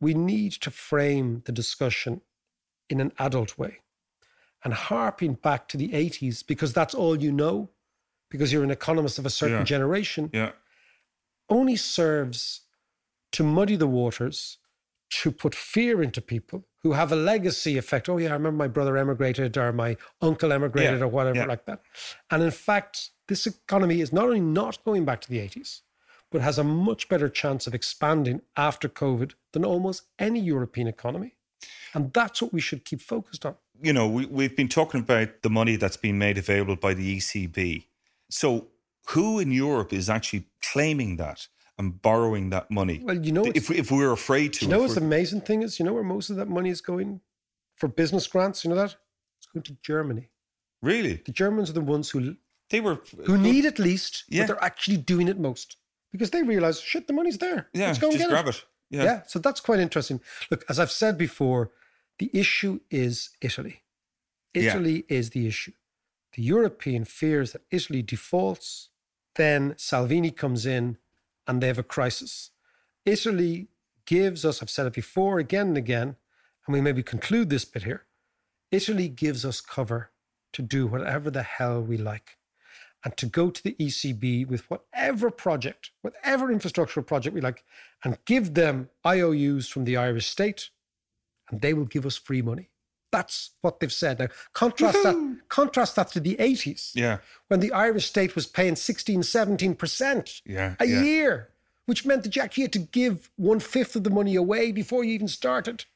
[0.00, 2.22] we need to frame the discussion
[2.90, 3.80] in an adult way
[4.62, 7.70] and harping back to the 80s because that's all you know,
[8.30, 9.64] because you're an economist of a certain Yeah.
[9.64, 10.52] generation, Yeah.
[11.48, 12.62] only serves
[13.32, 14.58] to muddy the waters,
[15.08, 18.08] to put fear into people who have a legacy effect.
[18.08, 21.64] Oh, yeah, I remember my brother emigrated or my uncle emigrated Yeah, or whatever like
[21.66, 21.82] that.
[22.30, 25.82] And in fact, this economy is not only not going back to the 80s,
[26.30, 31.34] but has a much better chance of expanding after COVID than almost any European economy.
[31.94, 33.56] And that's what we should keep focused on.
[33.82, 37.16] you know, we, we've been talking about the money that's been made available by the
[37.18, 37.86] ECB.
[38.30, 38.68] So,
[39.08, 43.00] who in Europe is actually claiming that and borrowing that money?
[43.02, 45.78] Well, you know, if, if we're afraid to, you know what's the amazing thing is?
[45.78, 47.20] You know where most of that money is going
[47.76, 48.62] for business grants?
[48.64, 48.94] You know that?
[49.38, 50.28] It's going to Germany.
[50.82, 52.36] really, The Germans are the ones who
[52.68, 54.42] they were who need it least, Yeah.
[54.42, 55.76] but they're actually doing it most
[56.12, 57.68] because they realize, shit, the money's there.
[57.72, 58.56] Yeah, Let's go and just get grab it.
[58.56, 58.64] it.
[58.90, 59.04] Yeah.
[59.04, 59.22] Yeah.
[59.26, 60.20] so that's quite interesting.
[60.50, 61.70] Look, as I've said before,
[62.18, 63.82] the issue is Italy.
[64.52, 64.70] Yeah.
[64.70, 65.72] Italy is the issue.
[66.32, 68.88] The European fears that Italy defaults,
[69.36, 70.98] then Salvini comes in
[71.46, 72.50] and they have a crisis.
[73.06, 73.68] Italy
[74.06, 76.16] gives us, I've said it before again and again,
[76.66, 78.04] and we maybe conclude this bit here.
[78.70, 80.10] Italy gives us cover
[80.52, 82.36] to do whatever the hell we like
[83.04, 87.64] and to go to the ECB with whatever project, whatever infrastructural project we like,
[88.04, 90.70] and give them IOUs from the Irish state,
[91.50, 92.68] and they will give us free money.
[93.12, 94.18] That's what they've said.
[94.20, 97.18] Now, contrast that, contrast that to the 80s, Yeah.
[97.48, 101.02] when the Irish state was paying 16, 17% Yeah, a yeah.
[101.02, 101.48] year,
[101.86, 105.02] which meant that you actually had to give one fifth of the money away before
[105.02, 105.86] you even started.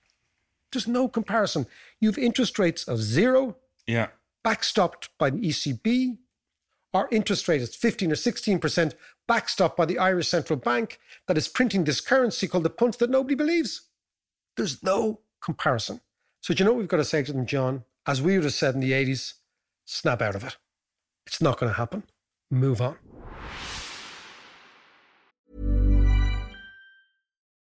[0.72, 1.68] There's no comparison.
[2.00, 4.08] You've interest rates of zero, Yeah.
[4.44, 6.18] backstopped by the ECB.
[6.94, 8.94] Our interest rate is 15 or 16%,
[9.28, 13.10] backstopped by the Irish Central Bank that is printing this currency called the punch that
[13.10, 13.88] nobody believes.
[14.56, 16.00] There's no comparison.
[16.40, 17.84] So, do you know what we've got to say to them, John?
[18.06, 19.34] As we would have said in the 80s,
[19.84, 20.56] snap out of it.
[21.26, 22.04] It's not going to happen.
[22.50, 22.96] Move on.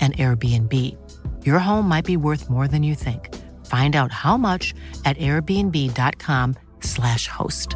[0.00, 0.96] an Airbnb.
[1.44, 3.34] Your home might be worth more than you think.
[3.66, 4.72] Find out how much
[5.04, 7.74] at airbnb.com/slash host.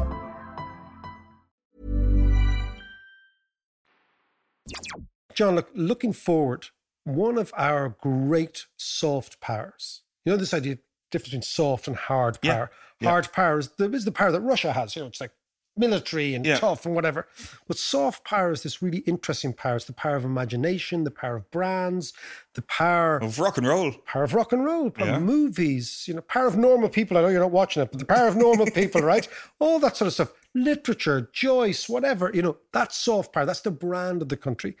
[5.35, 6.67] John, look, looking forward,
[7.03, 10.03] one of our great soft powers.
[10.25, 10.77] You know this idea
[11.11, 12.71] difference between soft and hard power.
[12.99, 13.09] Yeah.
[13.09, 14.95] Hard power is the, is the power that Russia has.
[14.95, 15.31] You know, it's like
[15.75, 16.57] military and Yeah.
[16.57, 17.27] tough and whatever.
[17.67, 19.75] But soft power is this really interesting power.
[19.77, 22.13] It's the power of imagination, the power of brands,
[22.53, 23.91] the power Of rock and roll.
[24.05, 25.15] power of rock and roll, power Yeah.
[25.17, 27.17] of movies, you know, power of normal people.
[27.17, 29.27] I know you're not watching it, but the power of normal people, right?
[29.59, 30.33] All that sort of stuff.
[30.55, 33.45] Literature, Joyce, whatever, you know, that's soft power.
[33.45, 34.77] That's the brand of the country.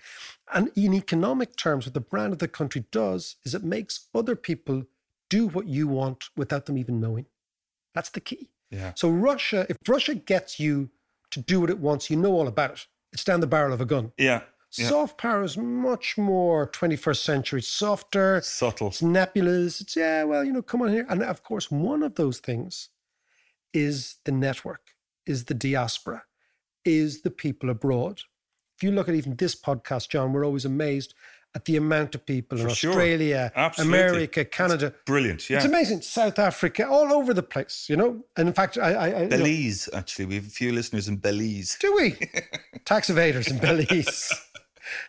[0.53, 4.35] And in economic terms, what the brand of the country does is it makes other
[4.35, 4.83] people
[5.29, 7.25] do what you want without them even knowing.
[7.95, 8.49] That's the key.
[8.73, 8.93] Yeah.
[8.95, 10.89] So Russia, if Russia gets you
[11.31, 12.87] to do what it wants, you know all about it.
[13.11, 14.11] It's down the barrel of a gun.
[14.17, 14.41] Yeah.
[14.77, 14.89] yeah.
[14.89, 18.87] Soft power is much more 21st century, softer, Subtle.
[18.87, 19.81] it's nebulous.
[19.81, 21.05] It's, yeah, well, you know, come on here.
[21.09, 22.89] And of course, one of those things
[23.73, 24.81] is the network,
[25.25, 26.23] is the diaspora,
[26.85, 28.21] is the people abroad.
[28.75, 31.13] If you look at even this podcast, John, we're always amazed
[31.55, 32.89] at the amount of people in sure.
[32.91, 33.97] Australia, Absolutely.
[33.99, 34.93] America, Canada.
[35.05, 35.49] Brilliant.
[35.49, 35.57] Yeah.
[35.57, 36.01] It's amazing.
[36.01, 38.23] South Africa, all over the place, you know?
[38.35, 38.93] And in fact, I.
[38.93, 40.25] I, I you know- Belize, actually.
[40.25, 41.77] We have a few listeners in Belize.
[41.79, 42.17] do we?
[42.85, 44.31] Tax evaders in Belize.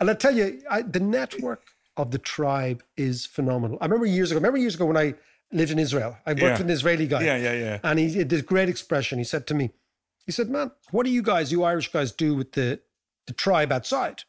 [0.00, 1.62] and I tell you, I, the network
[1.96, 3.78] of the tribe is phenomenal.
[3.80, 5.14] I remember years ago, remember years ago when I
[5.52, 6.52] lived in Israel, I worked Yeah.
[6.52, 7.22] with an Israeli guy.
[7.22, 7.78] Yeah, yeah, yeah.
[7.84, 9.18] And he did this great expression.
[9.18, 9.70] He said to me,
[10.26, 12.80] he said, man, what do you guys, you Irish guys do with the,
[13.26, 14.24] the tribe outside?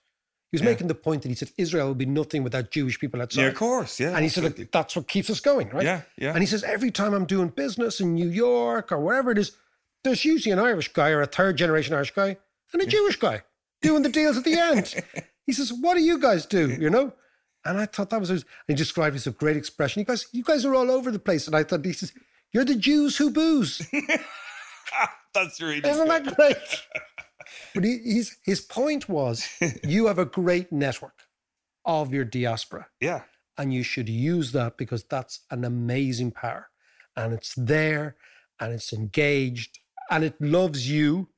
[0.55, 0.69] He was Yeah.
[0.71, 3.41] making the point that he said, Israel would be nothing without Jewish people outside.
[3.41, 3.99] Yeah, of course.
[3.99, 4.13] Yeah.
[4.15, 4.63] And he said, absolutely.
[4.63, 5.83] look, that's what keeps us going, right?
[5.83, 6.29] Yeah, yeah.
[6.31, 9.51] And he says, every time I'm doing business in New York or wherever it is,
[10.05, 12.37] there's usually an Irish guy or a third generation Irish guy
[12.71, 13.43] and a Jewish guy
[13.81, 14.93] doing the deals at the end.
[15.45, 16.69] he says, what do you guys do?
[16.69, 17.11] You know?
[17.65, 19.99] And I thought that was, and he described it as a great expression.
[19.99, 21.47] He goes, you guys are all over the place.
[21.47, 22.13] And I thought, he says,
[22.53, 23.85] you're the Jews who booze.
[25.33, 26.25] That's really Isn't good.
[26.25, 26.57] that great?
[27.73, 29.47] but he, his point was,
[29.83, 31.19] you have a great network
[31.85, 33.21] of your diaspora Yeah.
[33.57, 36.69] and you should use that because that's an amazing power
[37.15, 38.15] and it's there
[38.59, 39.79] and it's engaged
[40.09, 41.29] and it loves you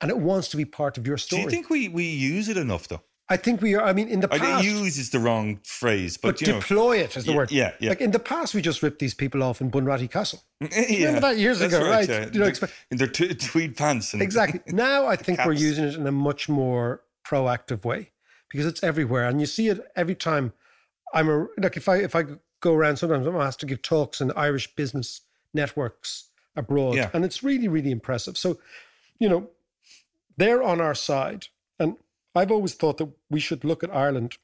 [0.00, 1.42] and it wants to be part of your story.
[1.42, 3.02] Do you think we, we use it enough, though?
[3.28, 3.82] I think we are.
[3.82, 6.60] I mean, in the I past, use is the wrong phrase, but, but you know,
[6.60, 7.50] deploy it is the Yeah, word.
[7.50, 7.88] yeah, yeah.
[7.88, 10.42] Like in the past, we just ripped these people off in Bunratty Castle.
[10.60, 12.08] yeah, Remember that years ago, right?
[12.08, 12.26] yeah.
[12.32, 12.54] You know, In
[12.92, 14.60] in their t- tweed pants and Exactly.
[14.72, 18.12] Now I think we're using it in a much more proactive way
[18.48, 20.52] because it's everywhere, and you see it every time.
[21.12, 22.24] I'm a like if I if I
[22.60, 27.10] go around, sometimes I'm asked to give talks in Irish business networks abroad, Yeah.
[27.12, 28.36] and it's really really impressive.
[28.38, 28.58] So,
[29.18, 29.50] you know,
[30.36, 31.96] they're on our side, and
[32.36, 34.36] I've always thought that we should look at Ireland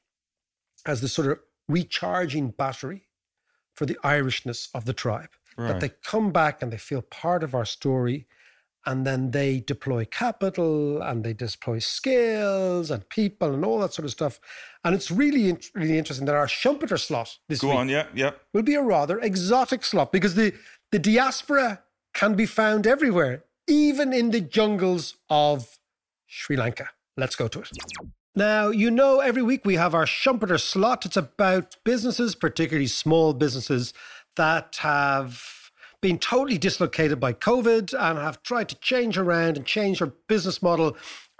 [0.85, 3.03] as the sort of recharging battery
[3.75, 5.29] for the Irishness of the tribe.
[5.55, 8.25] That they come back and they feel part of our story,
[8.87, 14.05] and then they deploy capital and they deploy skills and people and all that sort
[14.05, 14.39] of stuff.
[14.83, 18.31] And it's really, really interesting that our Schumpeter slot this Go week on, yeah, yeah.
[18.51, 20.53] will be a rather exotic slot because the,
[20.91, 25.77] the diaspora can be found everywhere, even in the jungles of
[26.25, 26.89] Sri Lanka.
[27.17, 27.69] Let's go to it.
[28.35, 31.05] Now, you know, every week we have our Schumpeter slot.
[31.05, 33.93] It's about businesses, particularly small businesses,
[34.35, 35.71] that have
[36.01, 40.61] been totally dislocated by COVID and have tried to change around and change their business
[40.61, 40.97] model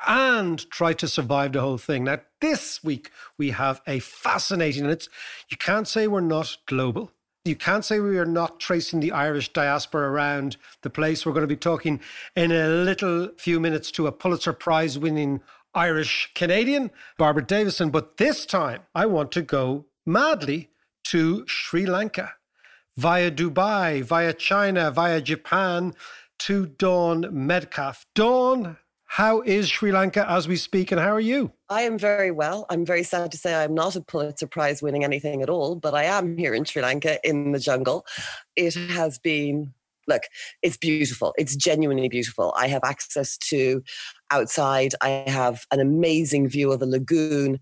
[0.07, 2.03] and try to survive the whole thing.
[2.03, 5.09] Now, this week we have a fascinating, and it's
[5.49, 7.11] you can't say we're not global.
[7.45, 11.25] You can't say we are not tracing the Irish diaspora around the place.
[11.25, 11.99] We're going to be talking
[12.37, 15.41] in a little few minutes to a Pulitzer Prize winning
[15.75, 17.89] Irish Canadian, Barbara Davidson.
[17.89, 20.69] But this time, I want to go madly
[21.05, 22.33] to Sri Lanka
[22.97, 25.93] via Dubai, via China, via Japan
[26.39, 28.05] to Dawn Metcalf.
[28.13, 31.51] Dawn, how is Sri Lanka as we speak, and how are you?
[31.69, 32.65] I am very well.
[32.69, 35.93] I'm very sad to say I'm not a Pulitzer Prize winning anything at all, but
[35.93, 38.05] I am here in Sri Lanka in the jungle.
[38.55, 39.73] It has been,
[40.07, 40.23] look,
[40.61, 41.33] it's beautiful.
[41.37, 42.53] It's genuinely beautiful.
[42.57, 43.83] I have access to
[44.33, 47.59] outside, I have an amazing view of a lagoon.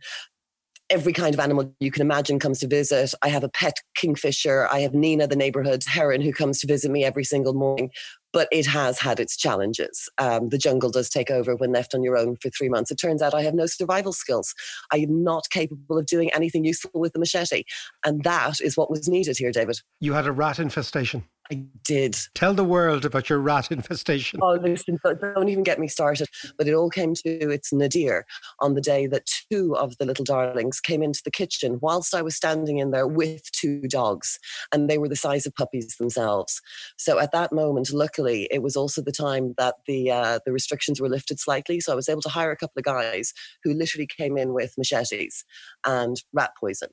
[0.90, 3.14] Every kind of animal you can imagine comes to visit.
[3.22, 4.68] I have a pet kingfisher.
[4.72, 7.92] I have Nina, the neighborhood heron, who comes to visit me every single morning
[8.34, 10.10] but it has had its challenges.
[10.18, 12.92] Um, the jungle does take over when left on your own for three months.
[12.92, 14.54] It turns out I have no survival skills.
[14.92, 17.64] I am not capable of doing anything useful with the machete.
[18.06, 19.80] And that is what was needed here, David.
[20.00, 21.26] You had a rat infestation.
[21.52, 22.16] I did.
[22.34, 24.40] Tell the world about your rat infestation.
[24.42, 26.30] Oh, listen, don't don't even get me started.
[26.58, 28.26] But it all came to its nadir
[28.60, 32.22] on the day that two of the little darlings came into the kitchen whilst I
[32.22, 34.40] was standing in there with two dogs,
[34.72, 36.62] and they were the size of puppies themselves.
[36.98, 41.02] So at that moment, luckily, it was also the time that the uh, the restrictions
[41.02, 41.82] were lifted slightly.
[41.82, 43.34] So I was able to hire a couple of guys
[43.64, 45.44] who literally came in with machetes
[45.86, 46.90] and rat poison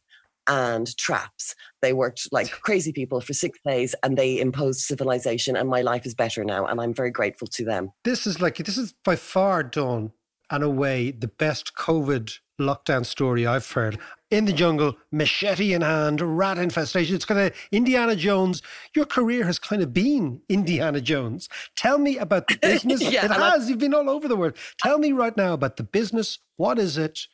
[0.48, 1.54] and traps.
[1.82, 5.56] They worked like crazy people for six days and they imposed civilization.
[5.56, 6.66] And my life is better now.
[6.66, 7.92] And I'm very grateful to them.
[8.04, 10.12] This is like, this is by far, Dawn,
[10.50, 13.98] and away, the best COVID lockdown story I've heard.
[14.30, 17.14] In the jungle, machete in hand, rat infestation.
[17.14, 18.60] It's kind of Indiana Jones.
[18.94, 21.48] Your career has kind of been Indiana Jones.
[21.76, 23.00] Tell me about the business.
[23.00, 23.70] Yeah, it has.
[23.70, 24.56] You've been all over the world.
[24.78, 26.38] Tell me right now about the business.
[26.56, 27.26] What is it?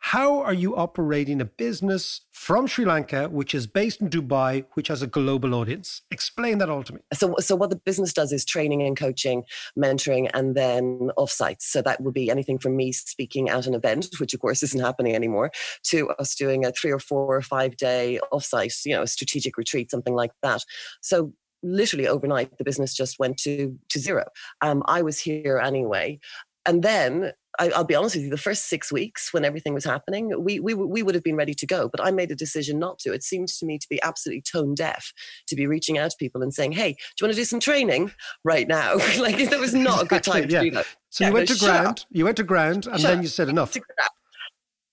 [0.00, 4.88] How are you operating a business from Sri Lanka, which is based in Dubai, which
[4.88, 6.02] has a global audience?
[6.10, 7.00] Explain that all to me.
[7.12, 9.42] So, so what the business does is training and coaching,
[9.76, 11.62] mentoring, and then offsites.
[11.62, 14.80] So that would be anything from me speaking at an event, which of course isn't
[14.80, 15.50] happening anymore,
[15.86, 19.56] to us doing a three or four or five day offsite, you know, a strategic
[19.56, 20.62] retreat, something like that.
[21.00, 21.32] So
[21.62, 24.26] literally overnight, the business just went to to zero.
[24.60, 26.20] Um, I was here anyway,
[26.64, 29.84] and then I, I'll be honest with you, the first six weeks when everything was
[29.84, 32.78] happening, we, we, we would have been ready to go, but I made a decision
[32.78, 33.12] not to.
[33.12, 35.12] It seemed to me to be absolutely tone deaf
[35.48, 37.60] to be reaching out to people and saying, hey, do you want to do some
[37.60, 38.12] training
[38.44, 38.94] right now?
[39.18, 40.62] like, that was not a good Exactly, time to yeah.
[40.62, 40.86] do that.
[41.10, 41.82] So Yeah, you went no, to shut up.
[41.82, 43.76] ground, you went to ground, and Shut then you said enough.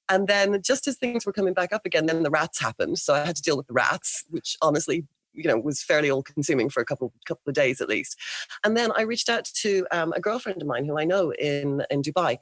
[0.09, 2.99] And then just as things were coming back up again, then the rats happened.
[2.99, 6.23] So I had to deal with the rats, which honestly, you know, was fairly all
[6.23, 8.17] consuming for a couple couple of days at least.
[8.63, 11.83] And then I reached out to um, a girlfriend of mine who I know in
[11.89, 12.37] in Dubai.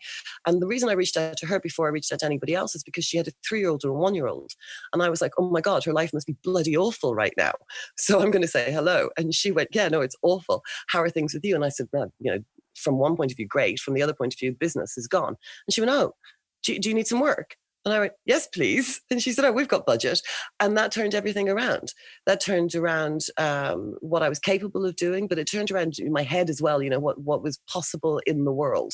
[0.45, 2.75] And the reason I reached out to her before I reached out to anybody else
[2.75, 4.51] is because she had a three year old and a one year old.
[4.93, 7.53] And I was like, oh my God, her life must be bloody awful right now.
[7.97, 9.09] So I'm going to say hello.
[9.15, 10.63] And she went, yeah, no, it's awful.
[10.87, 11.55] How are things with you?
[11.55, 12.39] And I said, well, you know,
[12.75, 13.79] from one point of view, great.
[13.79, 15.35] From the other point of view, business is gone.
[15.67, 16.15] And she went, oh,
[16.63, 17.55] do, do you need some work?
[17.83, 19.01] And I went, yes, please.
[19.09, 20.21] And she said, oh, we've got budget.
[20.59, 21.93] And that turned everything around.
[22.25, 26.11] That turned around um, what I was capable of doing, but it turned around in
[26.11, 28.93] my head as well, you know, what, what was possible in the world.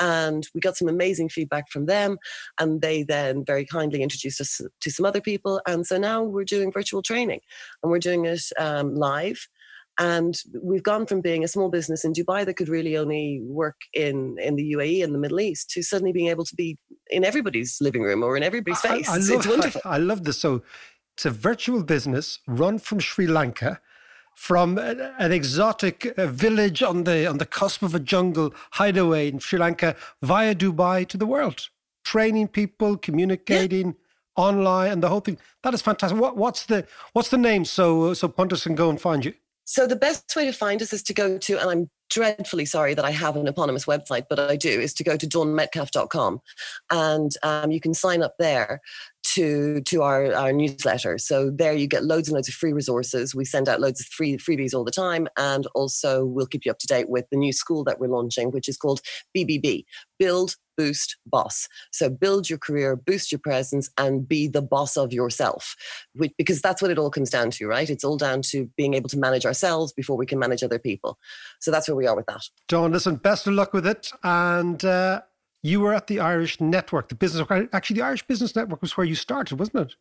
[0.00, 2.18] And we got some amazing feedback from them.
[2.58, 5.60] And they then very kindly introduced us to some other people.
[5.66, 7.40] And so now we're doing virtual training
[7.82, 9.48] and we're doing it um, live.
[9.98, 13.76] And we've gone from being a small business in Dubai that could really only work
[13.92, 16.76] in, in the UAE and the Middle East to suddenly being able to be
[17.10, 19.08] in everybody's living room or in everybody's face.
[19.08, 19.80] I, I love, it's wonderful.
[19.84, 20.38] I, I love this.
[20.38, 20.62] So
[21.14, 23.80] it's a virtual business run from Sri Lanka,
[24.34, 29.38] from an exotic uh, village on the on the cusp of a jungle hideaway in
[29.38, 31.68] Sri Lanka via Dubai to the world,
[32.04, 33.94] training people, communicating
[34.34, 35.38] online, and the whole thing.
[35.62, 36.20] That is fantastic.
[36.20, 39.34] What, what's the what's the name so so punters can go and find you?
[39.64, 42.94] So the best way to find us is to go to, and I'm dreadfully sorry
[42.94, 46.40] that I have an eponymous website, but I do, is to go to dawnmetcalf.com
[46.90, 48.80] and um, you can sign up there
[49.24, 51.18] to to our, our newsletter.
[51.18, 53.34] So there you get loads and loads of free resources.
[53.34, 55.26] We send out loads of free freebies all the time.
[55.38, 58.50] And also we'll keep you up to date with the new school that we're launching,
[58.50, 59.00] which is called
[59.36, 59.84] BBB,
[60.18, 61.68] Build Boost Boss.
[61.92, 65.76] So build your career, boost your presence, and be the boss of yourself.
[66.14, 67.88] Which, because that's what it all comes down to, right?
[67.88, 71.18] It's all down to being able to manage ourselves before we can manage other people.
[71.60, 72.42] So that's where we are with that.
[72.68, 74.10] Dawn, listen, best of luck with it.
[74.22, 75.22] And uh,
[75.62, 77.46] you were at the Irish Network, the business.
[77.72, 79.96] Actually, the Irish Business Network was where you started, wasn't it?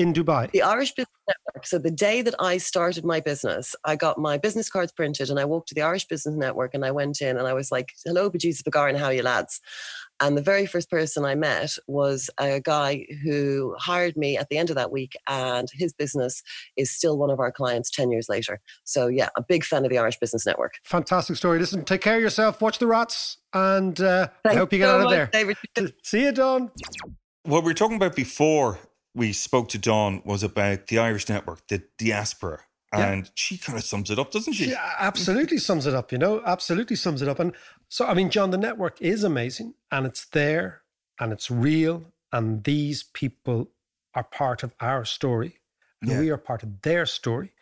[0.00, 0.50] In Dubai.
[0.50, 1.66] The Irish Business Network.
[1.66, 5.38] So the day that I started my business, I got my business cards printed and
[5.38, 7.92] I walked to the Irish Business Network and I went in and I was like,
[8.06, 9.60] hello, bejesus Bagarin, how are you lads?
[10.18, 14.56] And the very first person I met was a guy who hired me at the
[14.56, 16.42] end of that week, and his business
[16.78, 18.60] is still one of our clients 10 years later.
[18.84, 20.74] So, yeah, a big fan of the Irish Business Network.
[20.84, 21.58] Fantastic story.
[21.58, 24.94] Listen, take care of yourself, watch the rats, and uh, I hope you get so
[24.94, 25.26] out of much, there.
[25.32, 25.56] David.
[26.02, 26.70] See you, Don.
[27.44, 28.78] What we were talking about before
[29.20, 32.60] we spoke to Dawn was about the Irish network, the diaspora.
[32.94, 33.12] Yeah.
[33.12, 34.64] And she kind of sums it up, doesn't she?
[34.70, 37.38] She absolutely sums it up, you know, absolutely sums it up.
[37.38, 37.52] And
[37.90, 40.80] so, I mean, John, the network is amazing and it's there
[41.20, 42.14] and it's real.
[42.32, 43.68] And these people
[44.14, 45.60] are part of our story
[46.00, 46.20] and Yeah.
[46.20, 47.52] we are part of their story.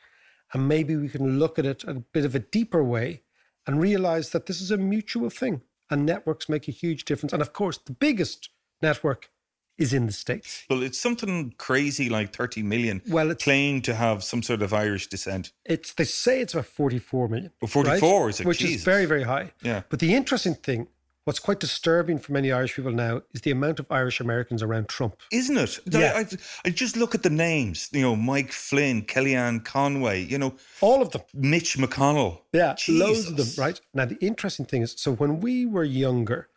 [0.52, 3.24] And maybe we can look at it a bit of a deeper way
[3.66, 5.62] and realize that this is a mutual thing.
[5.90, 7.32] And networks make a huge difference.
[7.32, 8.48] And of course, the biggest
[8.80, 9.30] network
[9.78, 10.64] is in the States.
[10.68, 14.72] Well, it's something crazy like 30 million Well, it's- claim to have some sort of
[14.74, 15.52] Irish descent.
[15.64, 17.52] It's they say it's about 44 million.
[17.62, 18.28] Well, 44 right?
[18.30, 18.46] is it?
[18.46, 18.76] Which Jesus.
[18.78, 19.52] is very, very high.
[19.62, 19.82] Yeah.
[19.88, 20.88] But the interesting thing,
[21.24, 24.88] what's quite disturbing for many Irish people now, is the amount of Irish Americans around
[24.88, 25.14] Trump.
[25.30, 25.78] Isn't it?
[25.86, 26.12] Yeah.
[26.16, 26.26] I, I,
[26.64, 31.00] I just look at the names, you know, Mike Flynn, Kellyanne Conway, you know, All
[31.02, 31.22] of them.
[31.34, 32.40] Mitch McConnell.
[32.52, 33.80] Yeah, loads of them, right?
[33.94, 36.48] Now, the interesting thing is so when we were younger,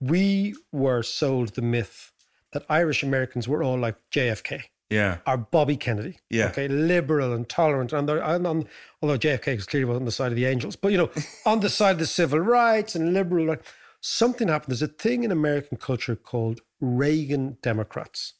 [0.00, 2.12] we were sold the myth
[2.52, 4.62] that Irish Americans were all like JFK.
[4.88, 5.18] Yeah.
[5.26, 6.18] Or Bobby Kennedy.
[6.30, 6.48] Yeah.
[6.48, 7.92] Okay, liberal and tolerant.
[7.92, 8.66] And, and on,
[9.00, 11.10] although JFK was clearly on the side of the angels, but you know,
[11.46, 13.46] on the side of the civil rights and liberal.
[13.46, 13.62] Like,
[14.00, 14.70] something happened.
[14.72, 18.34] There's a thing in American culture called Reagan Democrats.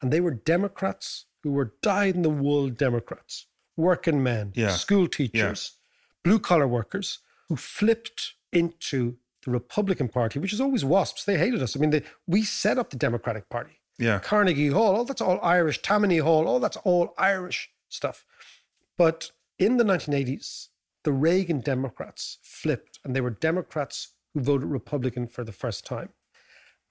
[0.00, 3.46] And they were Democrats who were dyed in the wool Democrats,
[3.76, 4.70] working men, Yeah.
[4.70, 5.72] school teachers,
[6.22, 9.16] blue collar workers who flipped into
[9.48, 11.24] the Republican Party, which is always WASPs.
[11.24, 11.76] They hated us.
[11.76, 13.80] I mean, they, we set up the Democratic Party.
[13.98, 14.20] Yeah.
[14.20, 15.82] Carnegie Hall, all that's all Irish.
[15.82, 18.24] Tammany Hall, all that's all Irish stuff.
[18.96, 20.68] But in the 1980s,
[21.04, 26.10] the Reagan Democrats flipped, and they were Democrats who voted Republican for the first time.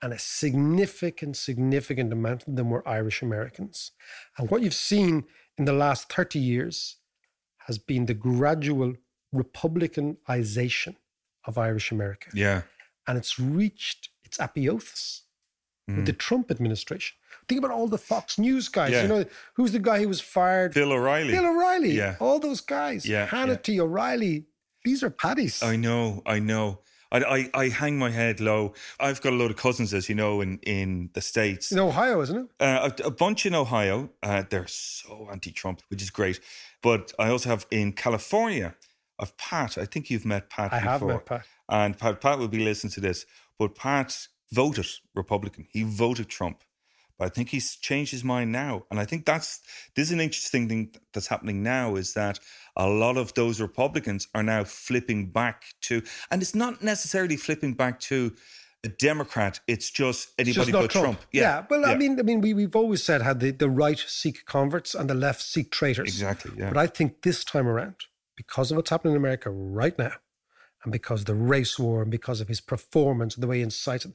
[0.01, 3.91] And a significant, significant amount of them were Irish Americans.
[4.37, 5.25] And what you've seen
[5.57, 6.97] in the last 30 years
[7.67, 8.93] has been the gradual
[9.33, 10.95] Republicanization
[11.47, 12.29] of Irish America.
[12.33, 12.61] Yeah.
[13.07, 15.23] And it's reached its apotheosis
[15.87, 17.15] with the Trump administration.
[17.47, 18.89] Think about all the Fox News guys.
[18.89, 18.93] Mm.
[18.93, 19.01] Yeah.
[19.03, 20.73] You know, who's the guy who was fired?
[20.73, 21.31] Bill O'Reilly.
[21.31, 21.91] Bill O'Reilly.
[21.91, 22.17] Yeah.
[22.19, 23.05] All those guys.
[23.05, 24.47] Yeah, Hannity, O'Reilly.
[24.83, 25.63] These are paddies.
[25.63, 26.81] I know, I know.
[27.09, 28.73] I, I, I hang my head low.
[28.99, 31.71] I've got a load of cousins, as you know, in, in the States.
[31.71, 32.47] in Ohio, isn't it?
[32.59, 34.09] Uh, a, a bunch in Ohio.
[34.21, 36.41] Uh, they're so anti-Trump, which is great.
[36.81, 38.75] But I also have in California.
[39.19, 39.77] I've Pat.
[39.77, 40.73] I think you've met Pat.
[40.73, 41.13] I have before.
[41.13, 41.45] met Pat.
[41.69, 43.25] And Pat, Pat will be listening to this.
[43.57, 45.67] But Pat voted Republican.
[45.71, 46.63] He voted Trump.
[47.17, 48.85] But I think he's changed his mind now.
[48.91, 49.59] And I think that's
[49.95, 52.39] this is an interesting thing that's happening now is that
[52.75, 57.73] a lot of those Republicans are now flipping back to, and it's not necessarily flipping
[57.73, 58.35] back to
[58.83, 59.59] a Democrat.
[59.67, 61.19] It's just It's anybody just but Trump.
[61.31, 61.65] Yeah.
[61.69, 64.93] well, I mean, I mean, we, we've always said how the, the right seek converts
[64.93, 66.07] and the left seek traitors.
[66.07, 66.51] Exactly.
[66.55, 66.69] Yeah.
[66.69, 67.95] But I think this time around,
[68.37, 70.13] because of what's happening in America right now,
[70.83, 73.63] and because of the race war and because of his performance and the way he
[73.63, 74.13] incites the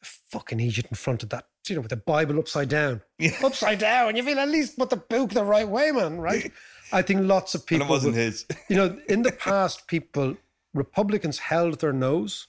[0.00, 3.02] fucking Egypt in front of that, you know, with the Bible upside down.
[3.18, 3.32] Yeah.
[3.44, 4.16] Upside down.
[4.16, 6.50] You feel at least put the book the right way, man, right?
[6.92, 7.86] I think lots of and people.
[7.86, 8.46] it wasn't will- his.
[8.68, 10.36] you know, in the past, people,
[10.72, 12.46] Republicans held their nose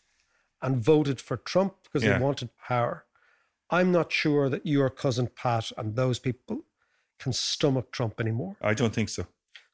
[0.62, 2.18] and voted for Trump because Yeah.
[2.20, 3.06] they wanted power.
[3.72, 6.62] I'm not sure that your cousin Pat and those people
[7.20, 8.58] can stomach Trump anymore.
[8.62, 9.26] I don't think so.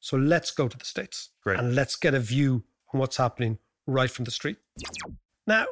[0.02, 1.60] So let's go to the States Great.
[1.60, 4.58] and let's get a view on what's happening right from the street.
[5.48, 5.66] Now,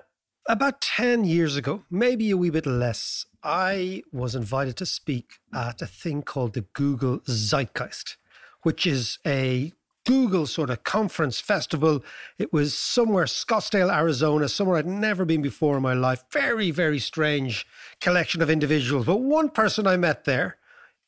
[0.47, 5.81] about 10 years ago, maybe a wee bit less, I was invited to speak at
[5.81, 8.17] a thing called the Google Zeitgeist,
[8.61, 9.73] which is a
[10.05, 12.03] Google sort of conference festival.
[12.37, 16.23] It was somewhere, Scottsdale, Arizona, somewhere I'd never been before in my life.
[16.31, 17.65] Very, very strange
[17.99, 19.05] collection of individuals.
[19.05, 20.57] But one person I met there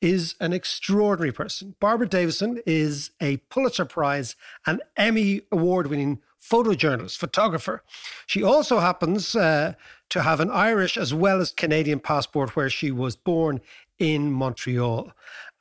[0.01, 1.75] is an extraordinary person.
[1.79, 4.35] Barbara Davidson is a Pulitzer Prize
[4.65, 7.83] and Emmy award winning photojournalist, photographer.
[8.25, 9.73] She also happens uh,
[10.09, 13.61] to have an Irish as well as Canadian passport where she was born
[13.99, 15.11] in Montreal.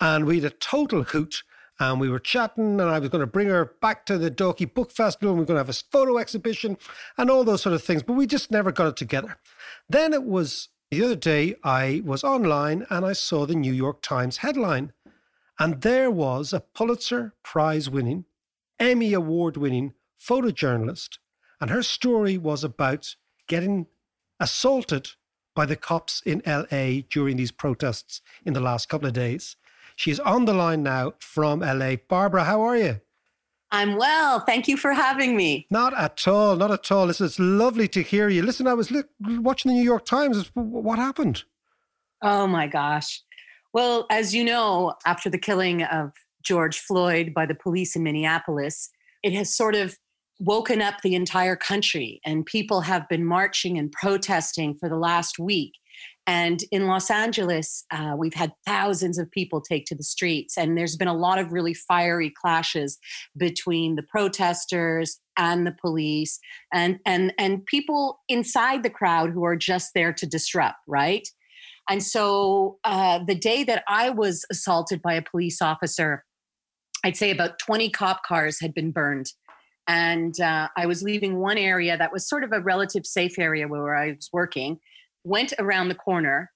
[0.00, 1.42] And we had a total hoot
[1.78, 4.72] and we were chatting and I was going to bring her back to the Dalkey
[4.72, 6.78] Book Festival and we are going to have a photo exhibition
[7.18, 9.38] and all those sort of things, but we just never got it together.
[9.88, 14.02] Then it was the other day I was online and I saw the New York
[14.02, 14.92] Times headline
[15.58, 18.24] and there was a Pulitzer Prize winning,
[18.78, 21.18] Emmy award winning photojournalist
[21.60, 23.14] and her story was about
[23.46, 23.86] getting
[24.40, 25.10] assaulted
[25.54, 29.56] by the cops in LA during these protests in the last couple of days.
[29.94, 31.96] She is on the line now from LA.
[32.08, 33.00] Barbara, how are you?
[33.72, 34.40] I'm well.
[34.40, 35.66] Thank you for having me.
[35.70, 36.56] Not at all.
[36.56, 37.06] Not at all.
[37.06, 38.42] Listen, it's lovely to hear you.
[38.42, 40.50] Listen, I was li- watching the New York Times.
[40.54, 41.44] What happened?
[42.22, 43.22] Oh my gosh.
[43.72, 46.10] Well, as you know, after the killing of
[46.42, 48.90] George Floyd by the police in Minneapolis,
[49.22, 49.96] it has sort of
[50.40, 55.38] woken up the entire country, and people have been marching and protesting for the last
[55.38, 55.72] week.
[56.26, 60.76] And in Los Angeles, uh, we've had thousands of people take to the streets, and
[60.76, 62.98] there's been a lot of really fiery clashes
[63.36, 66.38] between the protesters and the police,
[66.72, 71.26] and and and people inside the crowd who are just there to disrupt, right?
[71.88, 76.24] And so, uh, the day that I was assaulted by a police officer,
[77.04, 79.32] I'd say about 20 cop cars had been burned.
[79.88, 83.66] And uh, I was leaving one area that was sort of a relative safe area
[83.66, 84.78] where I was working
[85.24, 86.50] went around the corner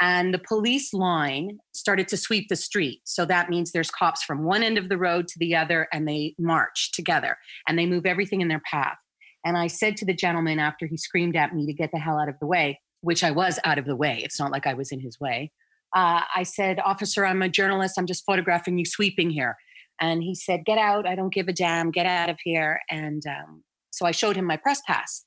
[0.00, 3.00] and the police line started to sweep the street.
[3.04, 6.08] So that means there's cops from one end of the road to the other and
[6.08, 7.36] they march together
[7.68, 8.96] and they move everything in their path.
[9.44, 12.18] And I said to the gentleman after he screamed at me to get the hell
[12.18, 14.74] out of the way, which I was out of the way, it's not like I
[14.74, 15.52] was in his way.
[15.94, 17.98] Uh, I said, Officer, I'm a journalist.
[17.98, 19.56] I'm just photographing you sweeping here.
[20.00, 21.06] And he said, Get out.
[21.06, 21.90] I don't give a damn.
[21.90, 22.80] Get out of here.
[22.90, 25.24] And um, so I showed him my press pass.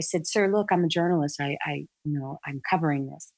[0.00, 1.40] I said, "Sir, look, I'm a journalist.
[1.40, 1.72] I, I,
[2.04, 3.32] you know, I'm covering this."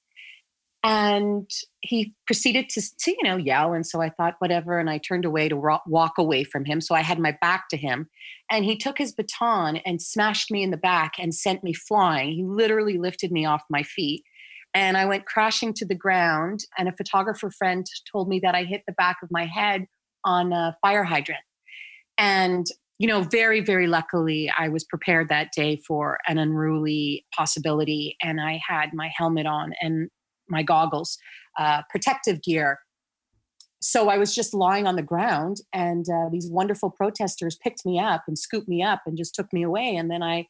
[0.85, 1.49] And
[1.81, 3.73] he proceeded to, to, you know, yell.
[3.73, 4.81] And so I thought, whatever.
[4.81, 6.81] And I turned away to ro- walk away from him.
[6.81, 8.09] So I had my back to him.
[8.51, 12.33] And he took his baton and smashed me in the back and sent me flying.
[12.33, 14.25] He literally lifted me off my feet.
[14.75, 16.65] And I went crashing to the ground.
[16.77, 19.87] And a photographer friend told me that I hit the back of my head
[20.25, 21.45] on a fire hydrant.
[22.19, 22.67] And
[23.03, 28.41] you know, very, very luckily, I was prepared that day for an unruly possibility, and
[28.41, 30.09] I had my helmet on and
[30.49, 31.19] my goggles,
[31.59, 32.79] uh, protective gear.
[33.81, 37.99] So I was just lying on the ground, and uh, these wonderful protesters picked me
[37.99, 39.97] up and scooped me up and just took me away.
[39.97, 40.47] And then I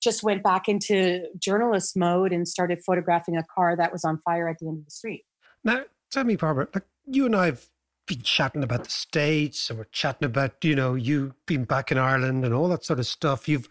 [0.00, 4.48] just went back into journalist mode and started photographing a car that was on fire
[4.48, 5.24] at the end of the street.
[5.64, 5.80] Now,
[6.12, 7.66] tell me, Barbara, like you and I have
[8.08, 11.98] been chatting about the States and we're chatting about, you know, you being back in
[11.98, 13.48] Ireland and all that sort of stuff.
[13.48, 13.68] You've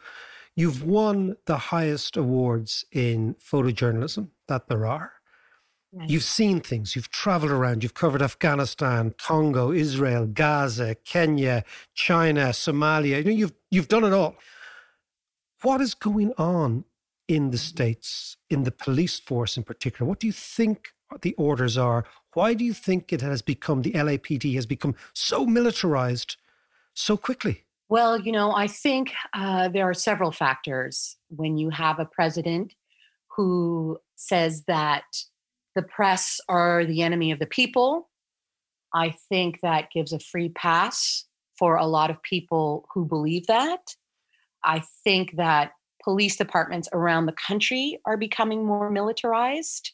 [0.56, 5.14] you've won the highest awards in photojournalism that there are.
[5.92, 6.10] Right.
[6.10, 11.64] You've seen things, you've traveled around, you've covered Afghanistan, Congo, Israel, Gaza, Kenya,
[11.94, 13.18] China, Somalia.
[13.18, 14.36] You know, you've you've done it all.
[15.64, 16.86] What is going on
[17.28, 17.76] in the mm-hmm.
[17.76, 20.08] States, in the police force in particular?
[20.08, 22.06] What do you think the orders are?
[22.38, 26.36] Why do you think it has become, the LAPD has become so militarized
[26.94, 27.64] so quickly?
[27.90, 32.76] Well, you know, I think uh, there are several factors when you have a president
[33.36, 35.06] who says that
[35.74, 38.08] the press are the enemy of the people.
[38.94, 41.26] I think that gives a free pass
[41.58, 43.96] for a lot of people who believe that.
[44.64, 45.72] I think that
[46.04, 49.94] police departments around the country are becoming more militarized.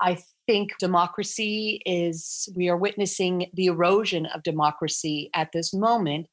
[0.00, 6.26] I think democracy is, we are witnessing the erosion of democracy at this moment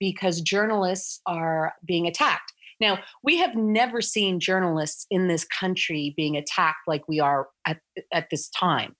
[0.00, 2.52] because journalists are being attacked.
[2.80, 7.78] Now, we have never seen journalists in this country being attacked like we are at,
[8.12, 8.94] at this time.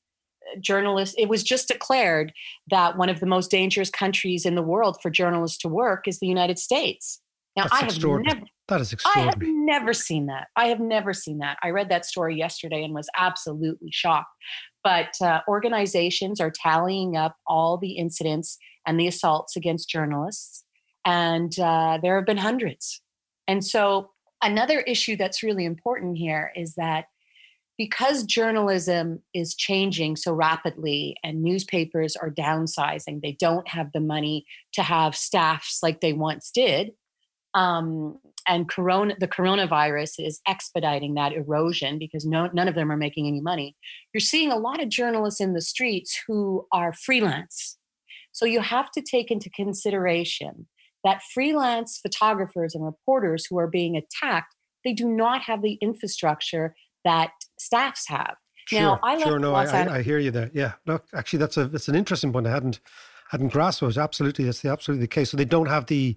[0.60, 2.32] Journalists, it was just declared
[2.70, 6.18] that one of the most dangerous countries in the world for journalists to work is
[6.18, 7.20] the United States.
[7.56, 9.28] Now, That's I have never, that is extraordinary.
[9.28, 10.48] I have never seen that.
[10.56, 11.58] I have never seen that.
[11.62, 14.30] I read that story yesterday and was absolutely shocked.
[14.84, 20.64] But uh, organizations are tallying up all the incidents and the assaults against journalists.
[21.04, 23.00] And uh, there have been hundreds.
[23.46, 24.10] And so,
[24.42, 27.06] another issue that's really important here is that
[27.78, 34.44] because journalism is changing so rapidly and newspapers are downsizing, they don't have the money
[34.72, 36.90] to have staffs like they once did.
[37.54, 42.96] Um, and corona, the coronavirus is expediting that erosion because no, none of them are
[42.96, 43.76] making any money.
[44.12, 47.76] You're seeing a lot of journalists in the streets who are freelance.
[48.32, 50.66] So you have to take into consideration
[51.04, 56.74] that freelance photographers and reporters who are being attacked, they do not have the infrastructure
[57.04, 58.34] that staffs have.
[58.68, 60.50] Sure, now, I sure, no, I, I, I, hear you there.
[60.52, 62.46] Yeah, look, actually, that's a that's an interesting point.
[62.46, 62.80] I hadn't
[63.30, 63.82] hadn't grasped.
[63.82, 65.30] It was absolutely that's the absolutely the case.
[65.30, 66.16] So they don't have the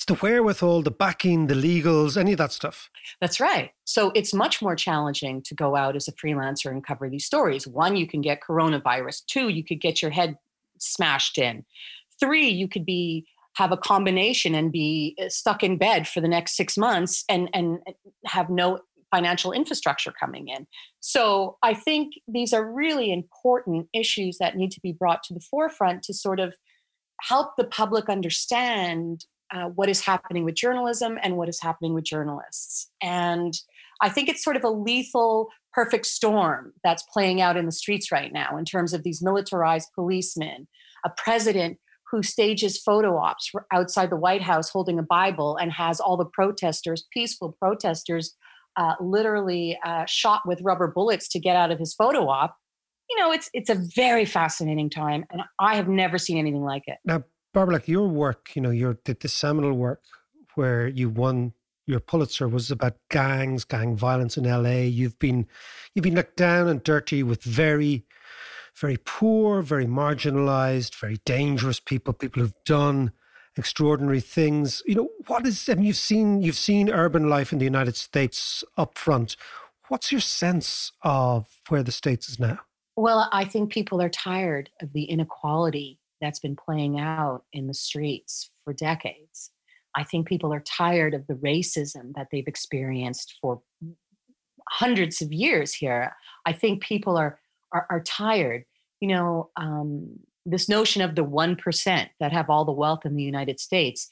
[0.00, 2.88] it's the wherewithal, the backing, the legals, any of that stuff.
[3.20, 3.72] That's right.
[3.84, 7.66] So it's much more challenging to go out as a freelancer and cover these stories.
[7.66, 9.26] One, you can get coronavirus.
[9.26, 10.38] Two, you could get your head
[10.78, 11.66] smashed in.
[12.18, 13.26] Three, you could be
[13.56, 17.50] have a combination and be uh, stuck in bed for the next six months and
[17.52, 17.80] and
[18.24, 18.78] have no
[19.10, 20.66] financial infrastructure coming in.
[21.00, 25.40] So I think these are really important issues that need to be brought to the
[25.40, 26.54] forefront to sort of
[27.20, 32.04] help the public understand uh, what is happening with journalism and what is happening with
[32.04, 32.90] journalists.
[33.02, 33.54] And
[34.00, 38.10] I think it's sort of a lethal perfect storm that's playing out in the streets
[38.10, 40.66] right now in terms of these militarized policemen,
[41.04, 41.78] a president
[42.10, 46.24] who stages photo ops outside the White House holding a Bible and has all the
[46.24, 48.34] protesters, peaceful protesters,
[48.76, 52.56] uh, literally uh, shot with rubber bullets to get out of his photo op.
[53.08, 56.84] You know, it's it's a very fascinating time, and I have never seen anything like
[56.86, 56.98] it.
[57.04, 60.02] Now, Barbara, like your work, you know, your the, the seminal work
[60.54, 61.52] where you won
[61.86, 64.82] your Pulitzer was about gangs, gang violence in LA.
[64.82, 65.46] You've been
[65.94, 68.04] you've been looked down and dirty with very,
[68.76, 73.12] very poor, very marginalized, very dangerous people, people who've done
[73.56, 74.82] extraordinary things.
[74.86, 77.96] You know, what is I mean you've seen you've seen urban life in the United
[77.96, 79.36] States up front.
[79.88, 82.60] What's your sense of where the States is now?
[82.96, 87.74] Well, I think people are tired of the inequality that's been playing out in the
[87.74, 89.50] streets for decades.
[89.96, 93.60] I think people are tired of the racism that they've experienced for
[94.68, 96.12] hundreds of years here.
[96.46, 97.40] I think people are
[97.72, 98.64] are, are tired.
[99.00, 103.22] You know, um, this notion of the 1% that have all the wealth in the
[103.22, 104.08] United States,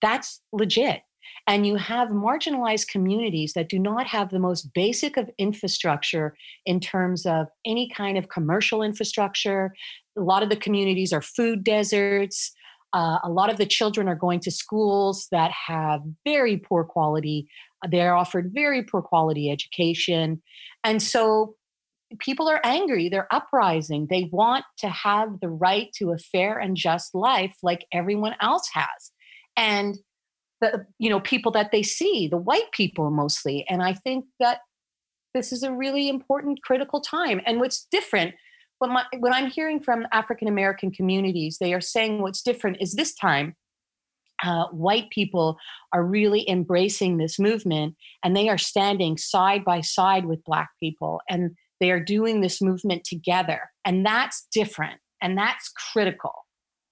[0.00, 1.02] that's legit.
[1.46, 6.80] And you have marginalized communities that do not have the most basic of infrastructure in
[6.80, 9.74] terms of any kind of commercial infrastructure.
[10.16, 12.52] A lot of the communities are food deserts.
[12.92, 17.48] Uh, a lot of the children are going to schools that have very poor quality.
[17.90, 20.42] They're offered very poor quality education.
[20.84, 21.56] And so
[22.18, 26.76] people are angry they're uprising they want to have the right to a fair and
[26.76, 29.12] just life like everyone else has
[29.56, 29.98] and
[30.62, 34.60] the you know people that they see the white people mostly and i think that
[35.34, 38.34] this is a really important critical time and what's different
[38.78, 42.94] when, my, when i'm hearing from african american communities they are saying what's different is
[42.94, 43.54] this time
[44.44, 45.56] uh, white people
[45.92, 47.94] are really embracing this movement
[48.24, 51.52] and they are standing side by side with black people and
[51.82, 53.70] they are doing this movement together.
[53.84, 56.32] And that's different and that's critical.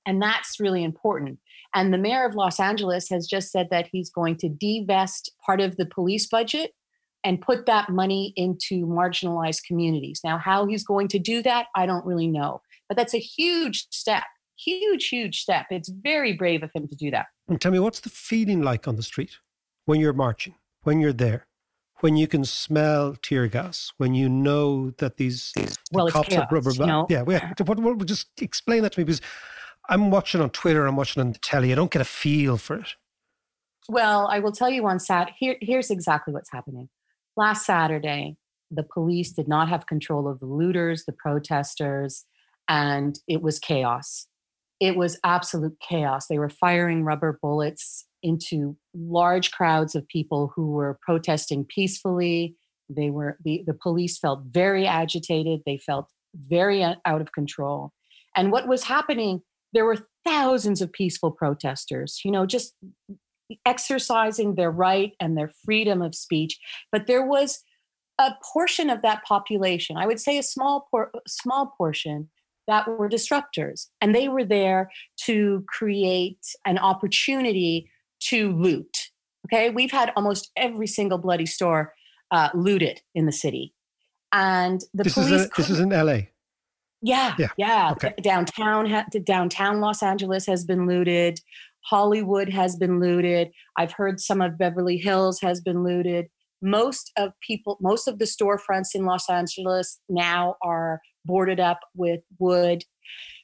[0.04, 1.38] And that's really important.
[1.74, 5.60] And the mayor of Los Angeles has just said that he's going to divest part
[5.60, 6.72] of the police budget
[7.22, 10.20] and put that money into marginalized communities.
[10.24, 12.62] Now, how he's going to do that, I don't really know.
[12.88, 14.24] But that's a huge step,
[14.58, 15.66] huge, huge step.
[15.70, 17.26] It's very brave of him to do that.
[17.46, 19.38] And tell me, what's the feeling like on the street
[19.84, 21.46] when you're marching, when you're there?
[22.00, 26.46] when you can smell tear gas, when you know that these, these well, cops chaos,
[26.50, 27.06] are rubber bands.
[27.10, 27.52] Yeah, yeah.
[27.64, 29.20] What, what, just explain that to me because
[29.90, 31.72] I'm watching on Twitter, I'm watching on the telly.
[31.72, 32.94] I don't get a feel for it.
[33.88, 35.32] Well, I will tell you on Sat.
[35.36, 36.88] Here, here's exactly what's happening.
[37.36, 38.36] Last Saturday,
[38.70, 42.24] the police did not have control of the looters, the protesters,
[42.68, 44.28] and it was chaos.
[44.78, 46.28] It was absolute chaos.
[46.28, 52.54] They were firing rubber bullets into large crowds of people who were protesting peacefully.
[52.88, 55.62] They were the, the police felt very agitated.
[55.66, 57.92] They felt very uh, out of control.
[58.36, 62.74] And what was happening, there were thousands of peaceful protesters, you know, just
[63.66, 66.58] exercising their right and their freedom of speech.
[66.92, 67.62] But there was
[68.18, 72.28] a portion of that population, I would say a small por- small portion
[72.66, 74.90] that were disruptors and they were there
[75.24, 77.90] to create an opportunity
[78.20, 79.10] to loot.
[79.46, 81.94] Okay, we've had almost every single bloody store
[82.30, 83.74] uh, looted in the city,
[84.32, 85.30] and the this police.
[85.30, 86.18] Is a, this is in LA.
[87.02, 87.90] Yeah, Yeah, yeah.
[87.92, 88.14] okay.
[88.22, 88.86] Downtown,
[89.24, 91.40] downtown Los Angeles has been looted.
[91.82, 93.50] Hollywood has been looted.
[93.76, 96.26] I've heard some of Beverly Hills has been looted.
[96.62, 102.20] Most of people, most of the storefronts in Los Angeles now are boarded up with
[102.38, 102.84] wood.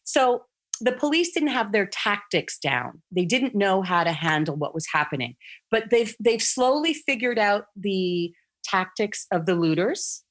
[0.05, 0.43] So
[0.83, 3.03] the police didn't have their tactics down.
[3.11, 5.35] They didn't know how to handle what was happening.
[5.71, 8.33] But they've they've slowly figured out the
[8.65, 10.23] tactics of the looters.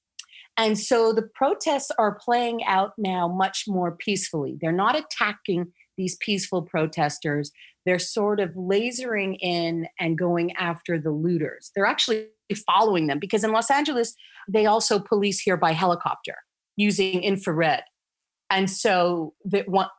[0.58, 4.58] And so the protests are playing out now much more peacefully.
[4.62, 7.52] They're not attacking these peaceful protesters.
[7.86, 11.72] They're sort of lasering in and going after the looters.
[11.76, 12.28] They're actually
[12.66, 14.16] following them because in Los Angeles,
[14.48, 16.36] they also police here by helicopter
[16.78, 17.84] using infrared.
[18.50, 19.34] And so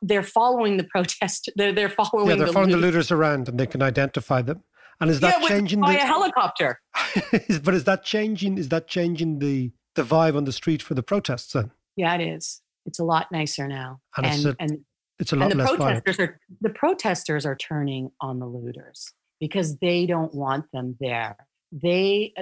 [0.03, 1.51] they're following the protest.
[1.57, 2.95] They're, they're following Yeah, they're the following the looters.
[2.95, 4.63] looters around and they can identify them.
[5.01, 6.81] And is that yeah, changing by the a helicopter.
[7.33, 10.94] is- but is that changing is that changing the the vibe on the street for
[10.94, 11.72] the protests then?
[11.97, 12.62] Yeah, it is.
[12.86, 14.01] It's a lot nicer now.
[14.16, 14.84] And it's a- and
[15.18, 16.05] It's a lot and the less violent.
[16.05, 21.36] protesters are the protesters are turning on the looters because they don't want them there.
[21.72, 22.32] They,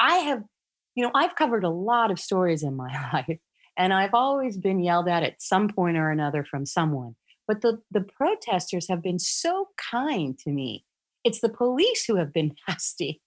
[0.00, 0.42] I have,
[0.94, 3.38] you know, I've covered a lot of stories in my life,
[3.76, 7.14] and I've always been yelled at at some point or another from someone.
[7.46, 10.84] But the the protesters have been so kind to me.
[11.24, 13.20] It's the police who have been nasty,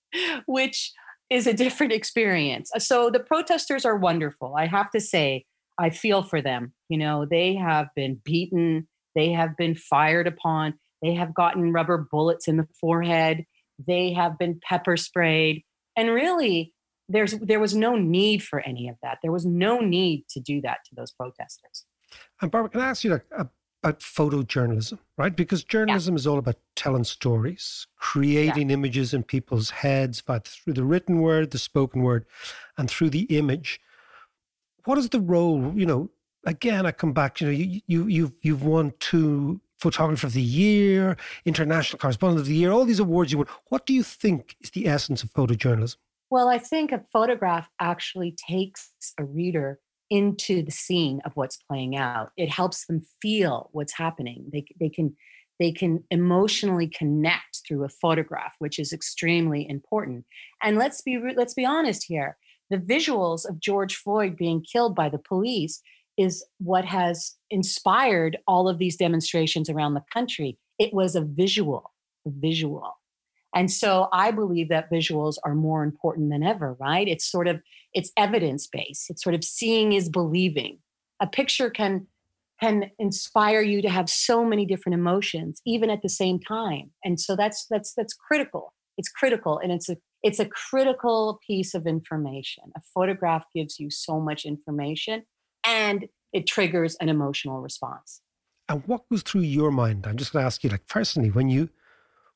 [0.47, 0.91] which
[1.31, 2.69] is a different experience.
[2.75, 4.53] Uh, so the protesters are wonderful.
[4.55, 5.45] I have to say,
[5.79, 6.73] I feel for them.
[6.89, 12.05] You know, they have been beaten, they have been fired upon, they have gotten rubber
[12.11, 13.45] bullets in the forehead,
[13.87, 15.63] they have been pepper sprayed.
[15.95, 16.73] And really,
[17.07, 19.17] there's there was no need for any of that.
[19.21, 21.85] There was no need to do that to those protesters.
[22.41, 23.49] And Barbara, can I ask you a-
[23.83, 25.35] about photojournalism, right?
[25.35, 30.83] Because journalism is all about telling stories, creating images in people's heads, but through the
[30.83, 32.25] written word, the spoken word,
[32.77, 33.79] and through the image.
[34.85, 35.73] What is the role?
[35.75, 36.09] You know,
[36.45, 37.41] again, I come back.
[37.41, 42.45] You know, you you you've you've won two photographer of the year, international correspondent of
[42.47, 43.47] the year, all these awards you won.
[43.69, 45.95] What do you think is the essence of photojournalism?
[46.29, 49.79] Well, I think a photograph actually takes a reader
[50.11, 52.31] into the scene of what's playing out.
[52.37, 54.45] It helps them feel what's happening.
[54.51, 55.15] They, they can
[55.57, 60.25] they can emotionally connect through a photograph, which is extremely important.
[60.61, 62.37] And let's be let's be honest here.
[62.69, 65.81] The visuals of George Floyd being killed by the police
[66.17, 70.57] is what has inspired all of these demonstrations around the country.
[70.79, 71.91] It was a visual,
[72.27, 72.97] a visual.
[73.53, 77.07] And so I believe that visuals are more important than ever, right?
[77.07, 77.61] It's sort of
[77.93, 79.09] it's evidence based.
[79.09, 80.79] It's sort of seeing is believing.
[81.21, 82.07] A picture can
[82.61, 86.91] can inspire you to have so many different emotions even at the same time.
[87.03, 88.73] And so that's that's that's critical.
[88.97, 92.65] It's critical and it's a it's a critical piece of information.
[92.77, 95.23] A photograph gives you so much information
[95.65, 98.21] and it triggers an emotional response.
[98.69, 100.07] And what goes through your mind?
[100.07, 101.69] I'm just going to ask you, like personally, when you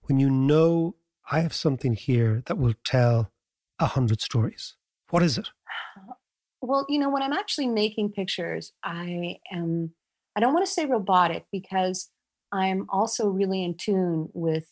[0.04, 0.96] when you know
[1.32, 3.32] I have something here that will tell
[3.80, 4.76] a hundred stories,
[5.10, 5.50] what is it?
[6.62, 9.92] Well, you know, when I'm actually making pictures, I am,
[10.36, 12.10] I don't want to say robotic because
[12.52, 14.68] I'm also really in tune with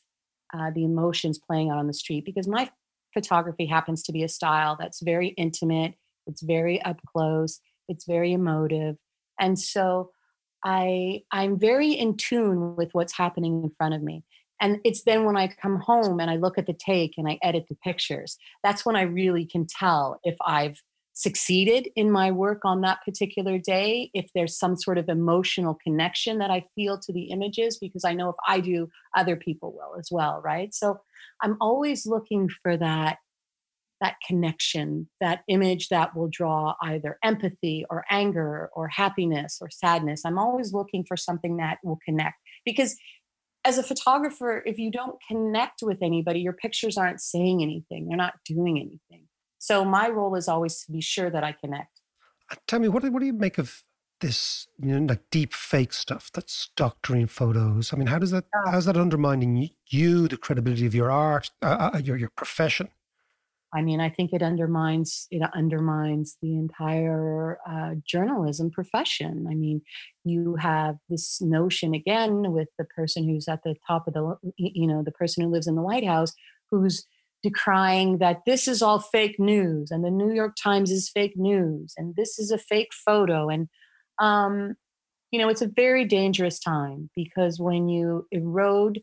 [0.57, 2.71] uh, the emotions playing out on the street because my
[3.13, 5.93] photography happens to be a style that's very intimate,
[6.25, 8.95] it's very up close, it's very emotive.
[9.39, 10.09] And so
[10.65, 14.23] I, I'm very in tune with what's happening in front of me.
[14.63, 17.37] And it's then when I come home and I look at the take and I
[17.43, 22.61] edit the pictures, that's when I really can tell if I've succeeded in my work
[22.63, 27.11] on that particular day, if there's some sort of emotional connection that I feel to
[27.11, 28.87] the images, because I know if I do,
[29.17, 30.73] other people will as well, right?
[30.73, 31.01] So
[31.41, 33.17] I'm always looking for that
[34.01, 40.23] that connection, that image that will draw either empathy or anger or happiness or sadness.
[40.25, 42.35] I'm always looking for something that will connect
[42.65, 42.97] because
[43.65, 48.17] as a photographer, if you don't connect with anybody, your pictures aren't saying anything, they're
[48.17, 49.27] not doing anything.
[49.59, 52.01] So my role is always to be sure that I connect.
[52.51, 53.83] Uh, Tell me, what do, what do you make of
[54.19, 57.93] this, you know, like deep fake stuff that's doctoring photos?
[57.93, 61.91] I mean, how does that, how's that undermining you, the credibility of your art, uh,
[61.93, 62.89] uh, your, your profession?
[63.73, 69.47] I mean, I think it undermines it undermines the entire uh, journalism profession.
[69.49, 69.81] I mean,
[70.23, 74.87] you have this notion again with the person who's at the top of the you
[74.87, 76.33] know the person who lives in the White House
[76.71, 77.05] who's
[77.43, 81.93] decrying that this is all fake news and the New York Times is fake news
[81.97, 83.67] and this is a fake photo and
[84.19, 84.75] um,
[85.31, 89.01] you know it's a very dangerous time because when you erode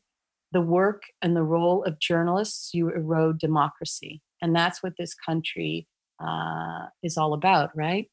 [0.52, 4.20] the work and the role of journalists, you erode democracy.
[4.42, 5.86] And that's what this country
[6.24, 8.10] uh, is all about, right?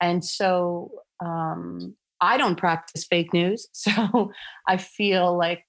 [0.00, 0.90] And so
[1.24, 3.68] um, I don't practice fake news.
[3.74, 4.32] So
[4.66, 5.64] I feel like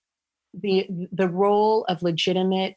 [0.53, 2.75] the the role of legitimate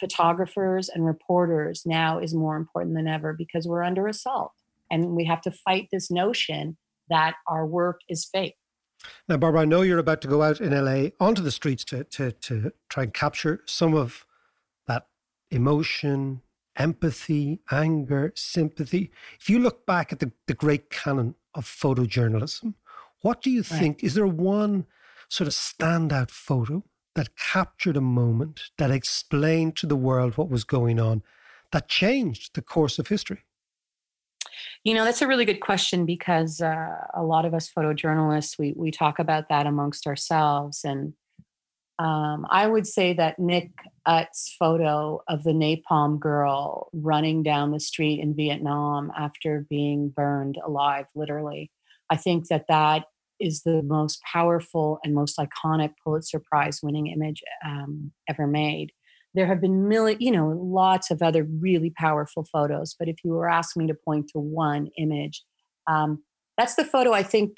[0.00, 4.52] photographers and reporters now is more important than ever because we're under assault
[4.90, 6.76] and we have to fight this notion
[7.10, 8.54] that our work is fake.
[9.28, 12.04] Now, Barbara, I know you're about to go out in LA onto the streets to,
[12.04, 14.24] to, to try and capture some of
[14.86, 15.06] that
[15.50, 16.40] emotion,
[16.76, 19.10] empathy, anger, sympathy.
[19.40, 22.74] If you look back at the, the great canon of photojournalism,
[23.22, 23.80] what do you right.
[23.80, 24.04] think?
[24.04, 24.86] Is there one
[25.28, 30.64] sort of standout photo that captured a moment, that explained to the world what was
[30.64, 31.22] going on,
[31.72, 33.44] that changed the course of history?
[34.84, 38.74] You know, that's a really good question because uh, a lot of us photojournalists, we,
[38.76, 40.84] we talk about that amongst ourselves.
[40.84, 41.14] And
[41.98, 43.70] um, I would say that Nick
[44.06, 50.58] Ut's photo of the napalm girl running down the street in Vietnam after being burned
[50.64, 51.70] alive, literally,
[52.10, 53.04] I think that that
[53.40, 58.92] is the most powerful and most iconic Pulitzer Prize winning image um, ever made.
[59.34, 63.32] There have been million, you know, lots of other really powerful photos, but if you
[63.32, 65.42] were asking me to point to one image,
[65.88, 66.22] um,
[66.56, 67.56] that's the photo I think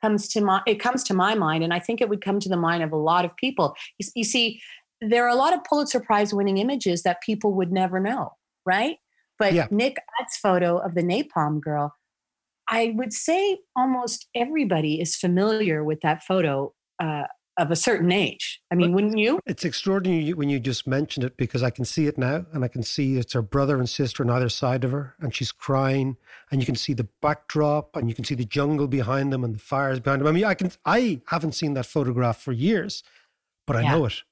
[0.00, 2.48] comes to my it comes to my mind, and I think it would come to
[2.48, 3.74] the mind of a lot of people.
[3.98, 4.60] You, you see,
[5.00, 8.32] there are a lot of Pulitzer Prize winning images that people would never know,
[8.66, 8.96] right?
[9.38, 9.68] But yeah.
[9.70, 11.92] Nick Ut's photo of the napalm girl
[12.68, 17.24] I would say almost everybody is familiar with that photo uh,
[17.58, 18.60] of a certain age.
[18.70, 19.40] I mean, but wouldn't you?
[19.46, 22.68] It's extraordinary when you just mentioned it because I can see it now and I
[22.68, 26.18] can see it's her brother and sister on either side of her and she's crying
[26.50, 29.54] and you can see the backdrop and you can see the jungle behind them and
[29.54, 30.28] the fires behind them.
[30.28, 33.02] I mean, I can I haven't seen that photograph for years,
[33.66, 33.92] but I yeah.
[33.92, 34.22] know it.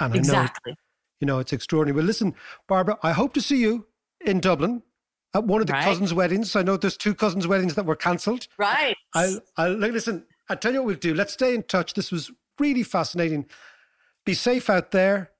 [0.00, 0.72] And I exactly.
[0.72, 0.76] know
[1.20, 1.96] you know, it's extraordinary.
[1.96, 2.34] Well, listen,
[2.68, 3.86] Barbara, I hope to see you
[4.24, 4.82] in Dublin
[5.34, 5.84] at one of the right.
[5.84, 6.54] cousins' weddings.
[6.56, 8.46] I know there's two cousins' weddings that were cancelled.
[8.58, 8.96] Right.
[9.14, 10.26] I'll, I'll listen.
[10.48, 11.14] I tell you what we'll do.
[11.14, 11.94] Let's stay in touch.
[11.94, 13.46] This was really fascinating.
[14.24, 15.32] Be safe out there.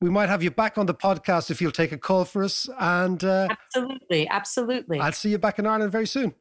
[0.00, 2.68] We might have you back on the podcast if you'll take a call for us.
[2.80, 4.98] And uh, absolutely, absolutely.
[4.98, 6.34] I'll see you back in Ireland very soon.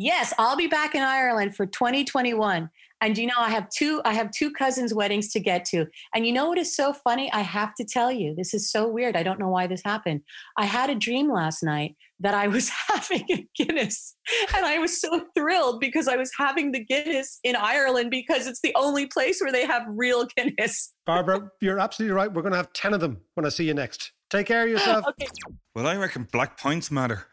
[0.00, 2.70] Yes, I'll be back in Ireland for 2021.
[3.00, 5.86] And you know, I have two I have two cousins' weddings to get to.
[6.14, 7.30] And you know what is so funny?
[7.32, 9.16] I have to tell you, this is so weird.
[9.16, 10.20] I don't know why this happened.
[10.56, 14.14] I had a dream last night that I was having a Guinness.
[14.56, 18.60] And I was so thrilled because I was having the Guinness in Ireland because it's
[18.60, 20.94] the only place where they have real Guinness.
[21.06, 22.32] Barbara, you're absolutely right.
[22.32, 24.12] We're going to have 10 of them when I see you next.
[24.30, 25.04] Take care of yourself.
[25.20, 25.26] Okay.
[25.74, 27.26] Well, I reckon black points matter.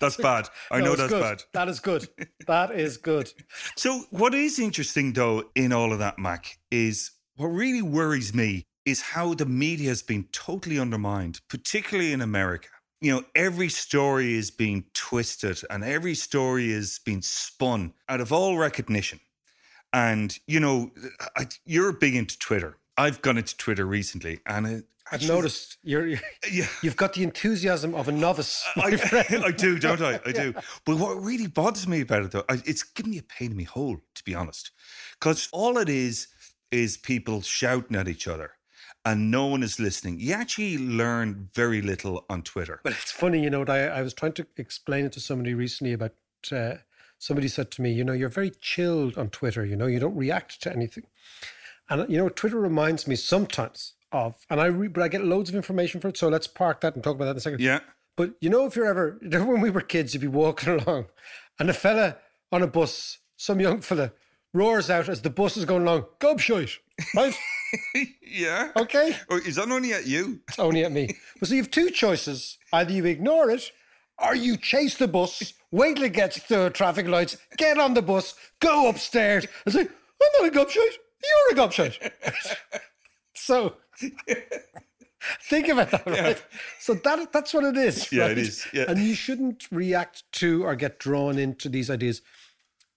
[0.00, 0.48] That's bad.
[0.70, 1.22] I no, know that's good.
[1.22, 1.42] bad.
[1.52, 2.08] That is good.
[2.46, 3.32] That is good.
[3.76, 8.66] so, what is interesting though in all of that, Mac, is what really worries me
[8.84, 12.68] is how the media has been totally undermined, particularly in America.
[13.00, 18.32] You know, every story is being twisted and every story is being spun out of
[18.32, 19.20] all recognition.
[19.92, 20.90] And, you know,
[21.36, 22.76] I, you're big into Twitter.
[22.96, 26.20] I've gone into Twitter recently and it, I've noticed you're, you're
[26.50, 26.66] yeah.
[26.82, 28.64] you've got the enthusiasm of a novice.
[28.76, 28.98] I,
[29.44, 30.20] I, do, don't I?
[30.26, 30.54] I do.
[30.86, 33.64] But what really bothers me about it, though, it's giving me a pain in my
[33.64, 34.70] hole, to be honest,
[35.18, 36.28] because all it is
[36.70, 38.52] is people shouting at each other
[39.04, 40.18] and no one is listening.
[40.20, 42.80] You actually learn very little on Twitter.
[42.82, 45.92] But it's funny, you know, I, I was trying to explain it to somebody recently
[45.92, 46.12] about.
[46.50, 46.74] Uh,
[47.18, 49.64] somebody said to me, you know, you're very chilled on Twitter.
[49.64, 51.04] You know, you don't react to anything.
[51.90, 55.48] And you know, Twitter reminds me sometimes of, and I re, but I get loads
[55.48, 56.16] of information for it.
[56.16, 57.60] So let's park that and talk about that in a second.
[57.60, 57.80] Yeah.
[58.16, 61.06] But you know, if you're ever when we were kids, you'd be walking along,
[61.58, 62.18] and a fella
[62.50, 64.12] on a bus, some young fella,
[64.52, 66.78] roars out as the bus is going along, "Gobshite!"
[67.14, 67.34] Right?
[68.22, 68.70] yeah.
[68.76, 69.16] Okay.
[69.30, 70.40] Or is that only at you?
[70.48, 71.16] It's only at me.
[71.40, 73.72] But so you have two choices: either you ignore it,
[74.18, 78.02] or you chase the bus, wait till it gets to traffic lights, get on the
[78.02, 80.98] bus, go upstairs, and say, "I'm not a gobshite.
[81.24, 82.10] You're a gobshite."
[83.34, 83.76] so
[85.42, 86.16] Think about that, right?
[86.16, 86.58] Yeah.
[86.80, 88.10] So that that's what it is.
[88.12, 88.32] Yeah, right?
[88.32, 88.66] it is.
[88.72, 88.84] Yeah.
[88.88, 92.22] And you shouldn't react to or get drawn into these ideas.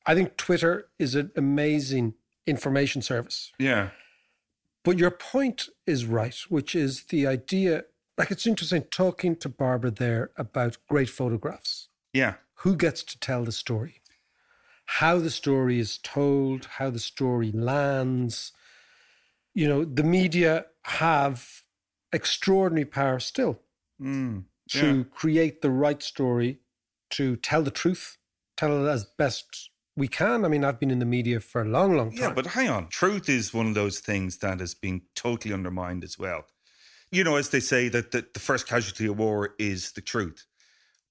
[0.06, 2.14] I think Twitter is an amazing
[2.48, 3.52] information service.
[3.60, 3.90] Yeah.
[4.84, 7.86] But your point is right, which is the idea.
[8.18, 11.90] Like it's interesting talking to Barbara there about great photographs.
[12.14, 12.36] Yeah.
[12.60, 14.02] Who gets to tell the story?
[14.86, 18.52] How the story is told, how the story lands,
[19.54, 21.62] you know, the media have
[22.14, 23.60] extraordinary power still
[24.00, 24.82] mm, yeah.
[24.82, 26.60] to create the right story,
[27.12, 28.18] to tell the truth,
[28.58, 30.46] tell it as best we can.
[30.46, 32.20] I mean, I've been in the media for a long, long time.
[32.20, 32.90] Yeah, but hang on.
[32.90, 36.46] Truth is one of those things that has been totally undermined as well.
[37.12, 40.46] You know, as they say that the, the first casualty of war is the truth.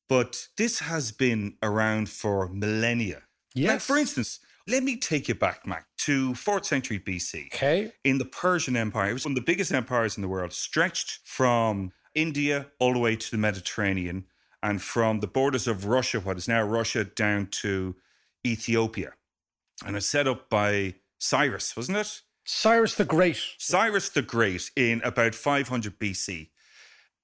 [0.09, 3.23] but this has been around for millennia.
[3.55, 3.71] Yes.
[3.71, 7.47] Like, for instance, let me take you back, Mac, to 4th century BC.
[7.47, 7.93] Okay.
[8.03, 11.21] In the Persian Empire, it was one of the biggest empires in the world, stretched
[11.25, 14.25] from India all the way to the Mediterranean
[14.63, 17.95] and from the borders of Russia, what is now Russia, down to
[18.47, 19.13] Ethiopia.
[19.85, 22.23] And it's set up by Cyrus, wasn't it?
[22.45, 23.41] Cyrus the Great.
[23.59, 26.49] Cyrus the Great in about 500 BC.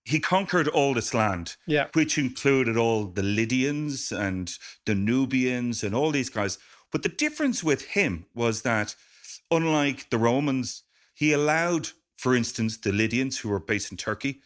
[0.05, 1.89] He conquered all this land, Yeah.
[1.93, 4.53] which included all the Lydians and
[4.87, 6.59] the Nubians and all these guys.
[6.91, 8.95] But the difference with him was that,
[9.51, 10.83] unlike the Romans,
[11.15, 14.41] he allowed, for instance, the Lydians, who were based in Turkey,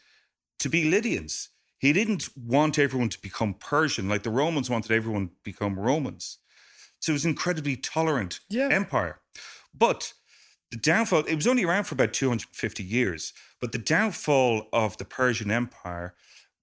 [0.58, 1.50] to be Lydians.
[1.78, 6.38] He didn't want everyone to become Persian like the Romans wanted everyone to become Romans.
[7.00, 8.68] So it was an incredibly tolerant Yeah.
[8.70, 9.20] empire.
[9.74, 10.14] But
[10.74, 15.04] the downfall, it was only around for about 250 years, but the downfall of the
[15.04, 16.14] Persian Empire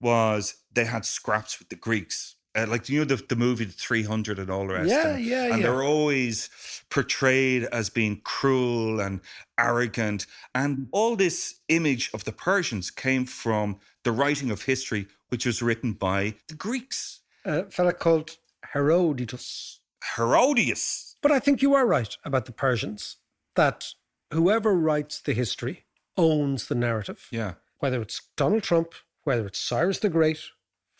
[0.02, 2.36] was they had scraps with the Greeks.
[2.54, 4.90] Uh, like, you know, the, the movie 300 and all the rest.
[4.90, 5.62] Yeah, and, yeah, And yeah.
[5.62, 6.50] they're always
[6.90, 9.22] portrayed as being cruel and
[9.58, 10.26] arrogant.
[10.54, 15.62] And all this image of the Persians came from the writing of history, which was
[15.62, 17.22] written by the Greeks.
[17.46, 18.36] A fellow called
[18.74, 19.80] Herodotus.
[20.18, 21.16] Herodias.
[21.22, 23.16] But I think you are right about the Persians
[23.56, 23.94] that
[24.32, 25.86] whoever writes the history
[26.18, 27.28] owns the narrative.
[27.32, 27.54] Yeah.
[27.80, 30.40] Whether it's Donald Trump, whether it's Cyrus the Great,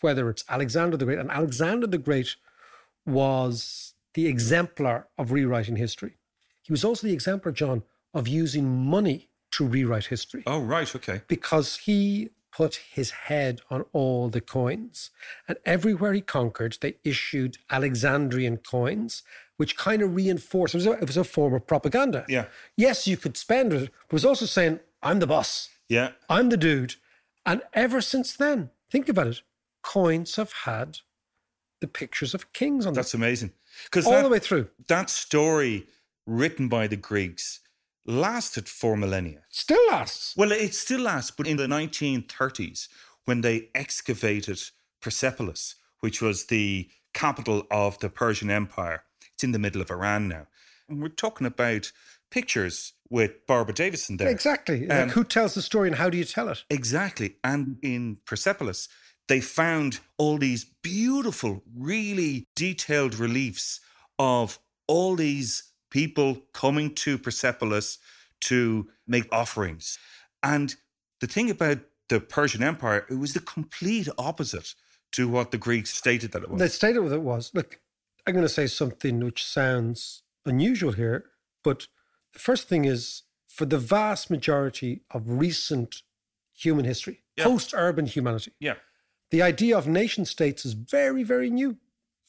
[0.00, 1.18] whether it's Alexander the Great.
[1.18, 2.36] And Alexander the Great
[3.06, 6.16] was the exemplar of rewriting history.
[6.62, 7.82] He was also the exemplar, John,
[8.14, 10.94] of using money to rewrite history Oh, right.
[10.94, 11.22] Okay.
[11.28, 15.10] because he put his head on all the coins.
[15.48, 19.22] And everywhere he conquered, they issued Alexandrian coins,
[19.56, 22.24] which kind of reinforced it was, a, it was a form of propaganda.
[22.28, 22.46] Yeah.
[22.76, 26.12] Yes, you could spend it, but it was also saying, I'm the boss, Yeah.
[26.28, 26.96] I'm the dude.
[27.44, 29.42] And ever since then, think about it,
[29.82, 30.98] coins have had
[31.80, 33.52] the pictures of kings on them That's amazing.
[33.84, 34.68] Because all the way through.
[34.88, 35.86] that story
[36.26, 37.60] written by the Greeks
[38.06, 39.42] lasted for millennia.
[39.50, 40.34] Still lasts.
[40.36, 42.88] Well, it still lasts, but in the 1930s,
[43.24, 44.60] when they excavated
[45.00, 50.28] Persepolis, which was the capital of the Persian Empire, it's in the middle of Iran
[50.28, 50.46] now.
[50.88, 51.92] And we're talking about
[52.30, 54.28] pictures with Barbara Davidson there.
[54.28, 54.88] Exactly.
[54.88, 56.64] Um, like who tells the story and how do you tell it?
[56.70, 57.36] Exactly.
[57.44, 58.88] And in Persepolis,
[59.28, 63.80] they found all these beautiful, really detailed reliefs
[64.18, 67.98] of all these people coming to Persepolis
[68.40, 69.98] to make offerings.
[70.42, 70.74] And
[71.20, 71.78] the thing about
[72.08, 74.74] the Persian Empire, it was the complete opposite
[75.12, 76.58] to what the Greeks stated that it was.
[76.58, 77.50] They stated what it was.
[77.54, 77.78] Look,
[78.26, 81.26] I'm going to say something which sounds unusual here,
[81.62, 81.86] but
[82.32, 86.02] the first thing is for the vast majority of recent
[86.54, 87.44] human history, Yeah.
[87.44, 88.76] post urban humanity, yeah.
[89.30, 91.76] the idea of nation states is very, very new.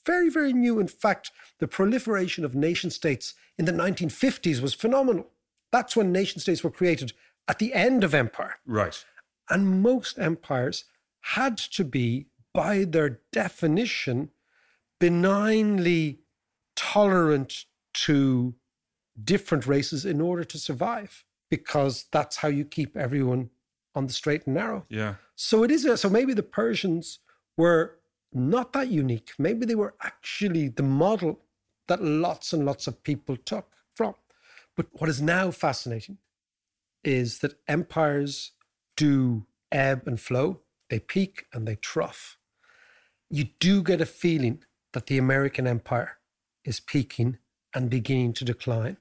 [0.05, 0.79] Very, very new.
[0.79, 5.27] In fact, the proliferation of nation states in the 1950s was phenomenal.
[5.71, 7.13] That's when nation states were created
[7.47, 8.57] at the end of empire.
[8.65, 9.03] Right.
[9.49, 10.85] And most empires
[11.21, 14.29] had to be, by their definition,
[14.99, 16.19] benignly
[16.75, 18.55] tolerant to
[19.21, 23.49] different races in order to survive, because that's how you keep everyone
[23.95, 24.85] on the straight and narrow.
[24.89, 25.15] Yeah.
[25.35, 25.85] So it is.
[25.85, 27.19] A, so maybe the Persians
[27.57, 27.99] were
[28.35, 29.31] not that unique.
[29.37, 31.41] Maybe they were actually the model
[31.87, 34.15] that lots and lots of people took from.
[34.75, 36.17] But what is now fascinating
[37.03, 38.51] is that empires
[38.95, 40.61] do ebb and flow.
[40.89, 42.37] They peak and they trough.
[43.29, 44.63] You do get a feeling
[44.93, 46.17] that the American empire
[46.63, 47.37] is peaking
[47.73, 48.97] and beginning to decline.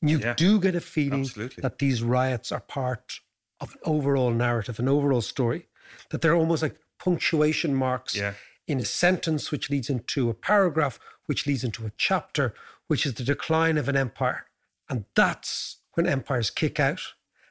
[0.00, 1.62] You Yeah, do get a feeling absolutely.
[1.62, 3.20] that these riots are part
[3.60, 5.68] of an overall narrative, an overall story,
[6.10, 8.34] that they're almost like punctuation marks Yeah.
[8.66, 12.54] In a sentence, which leads into a paragraph, which leads into a chapter,
[12.86, 14.46] which is the decline of an empire.
[14.88, 17.00] And that's when empires kick out.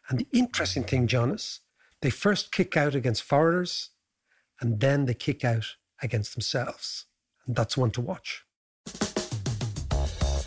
[0.09, 1.61] And the interesting thing, John, is
[2.01, 3.89] they first kick out against foreigners
[4.61, 7.05] and then they kick out against themselves.
[7.45, 8.43] And that's one to watch.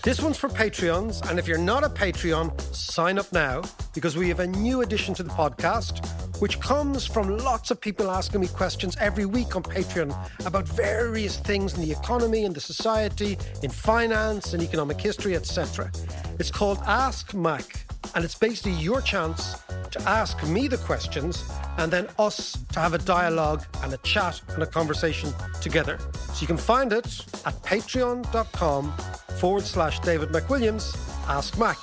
[0.02, 3.62] This one's for Patreons, and if you're not a Patreon, sign up now
[3.94, 6.02] because we have a new addition to the podcast,
[6.38, 10.14] which comes from lots of people asking me questions every week on Patreon
[10.46, 15.90] about various things in the economy and the society, in finance and economic history, etc.
[16.38, 19.56] It's called Ask Mac, and it's basically your chance
[19.90, 24.40] to ask me the questions and then us to have a dialogue and a chat
[24.50, 25.98] and a conversation together.
[26.32, 27.06] So you can find it
[27.46, 28.92] at patreon.com
[29.38, 30.96] forward slash David McWilliams,
[31.28, 31.78] Ask Mac.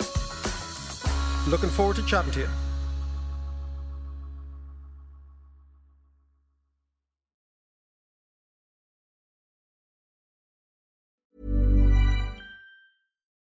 [1.48, 2.65] Looking forward to chatting to you.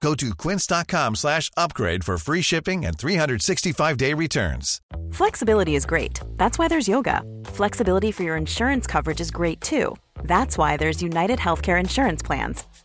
[0.00, 4.80] Go to quince.com slash upgrade for free shipping and 365-day returns.
[5.12, 6.20] Flexibility is great.
[6.36, 7.22] That's why there's yoga.
[7.44, 9.96] Flexibility for your insurance coverage is great too.
[10.22, 12.64] That's why there's United Healthcare Insurance Plans.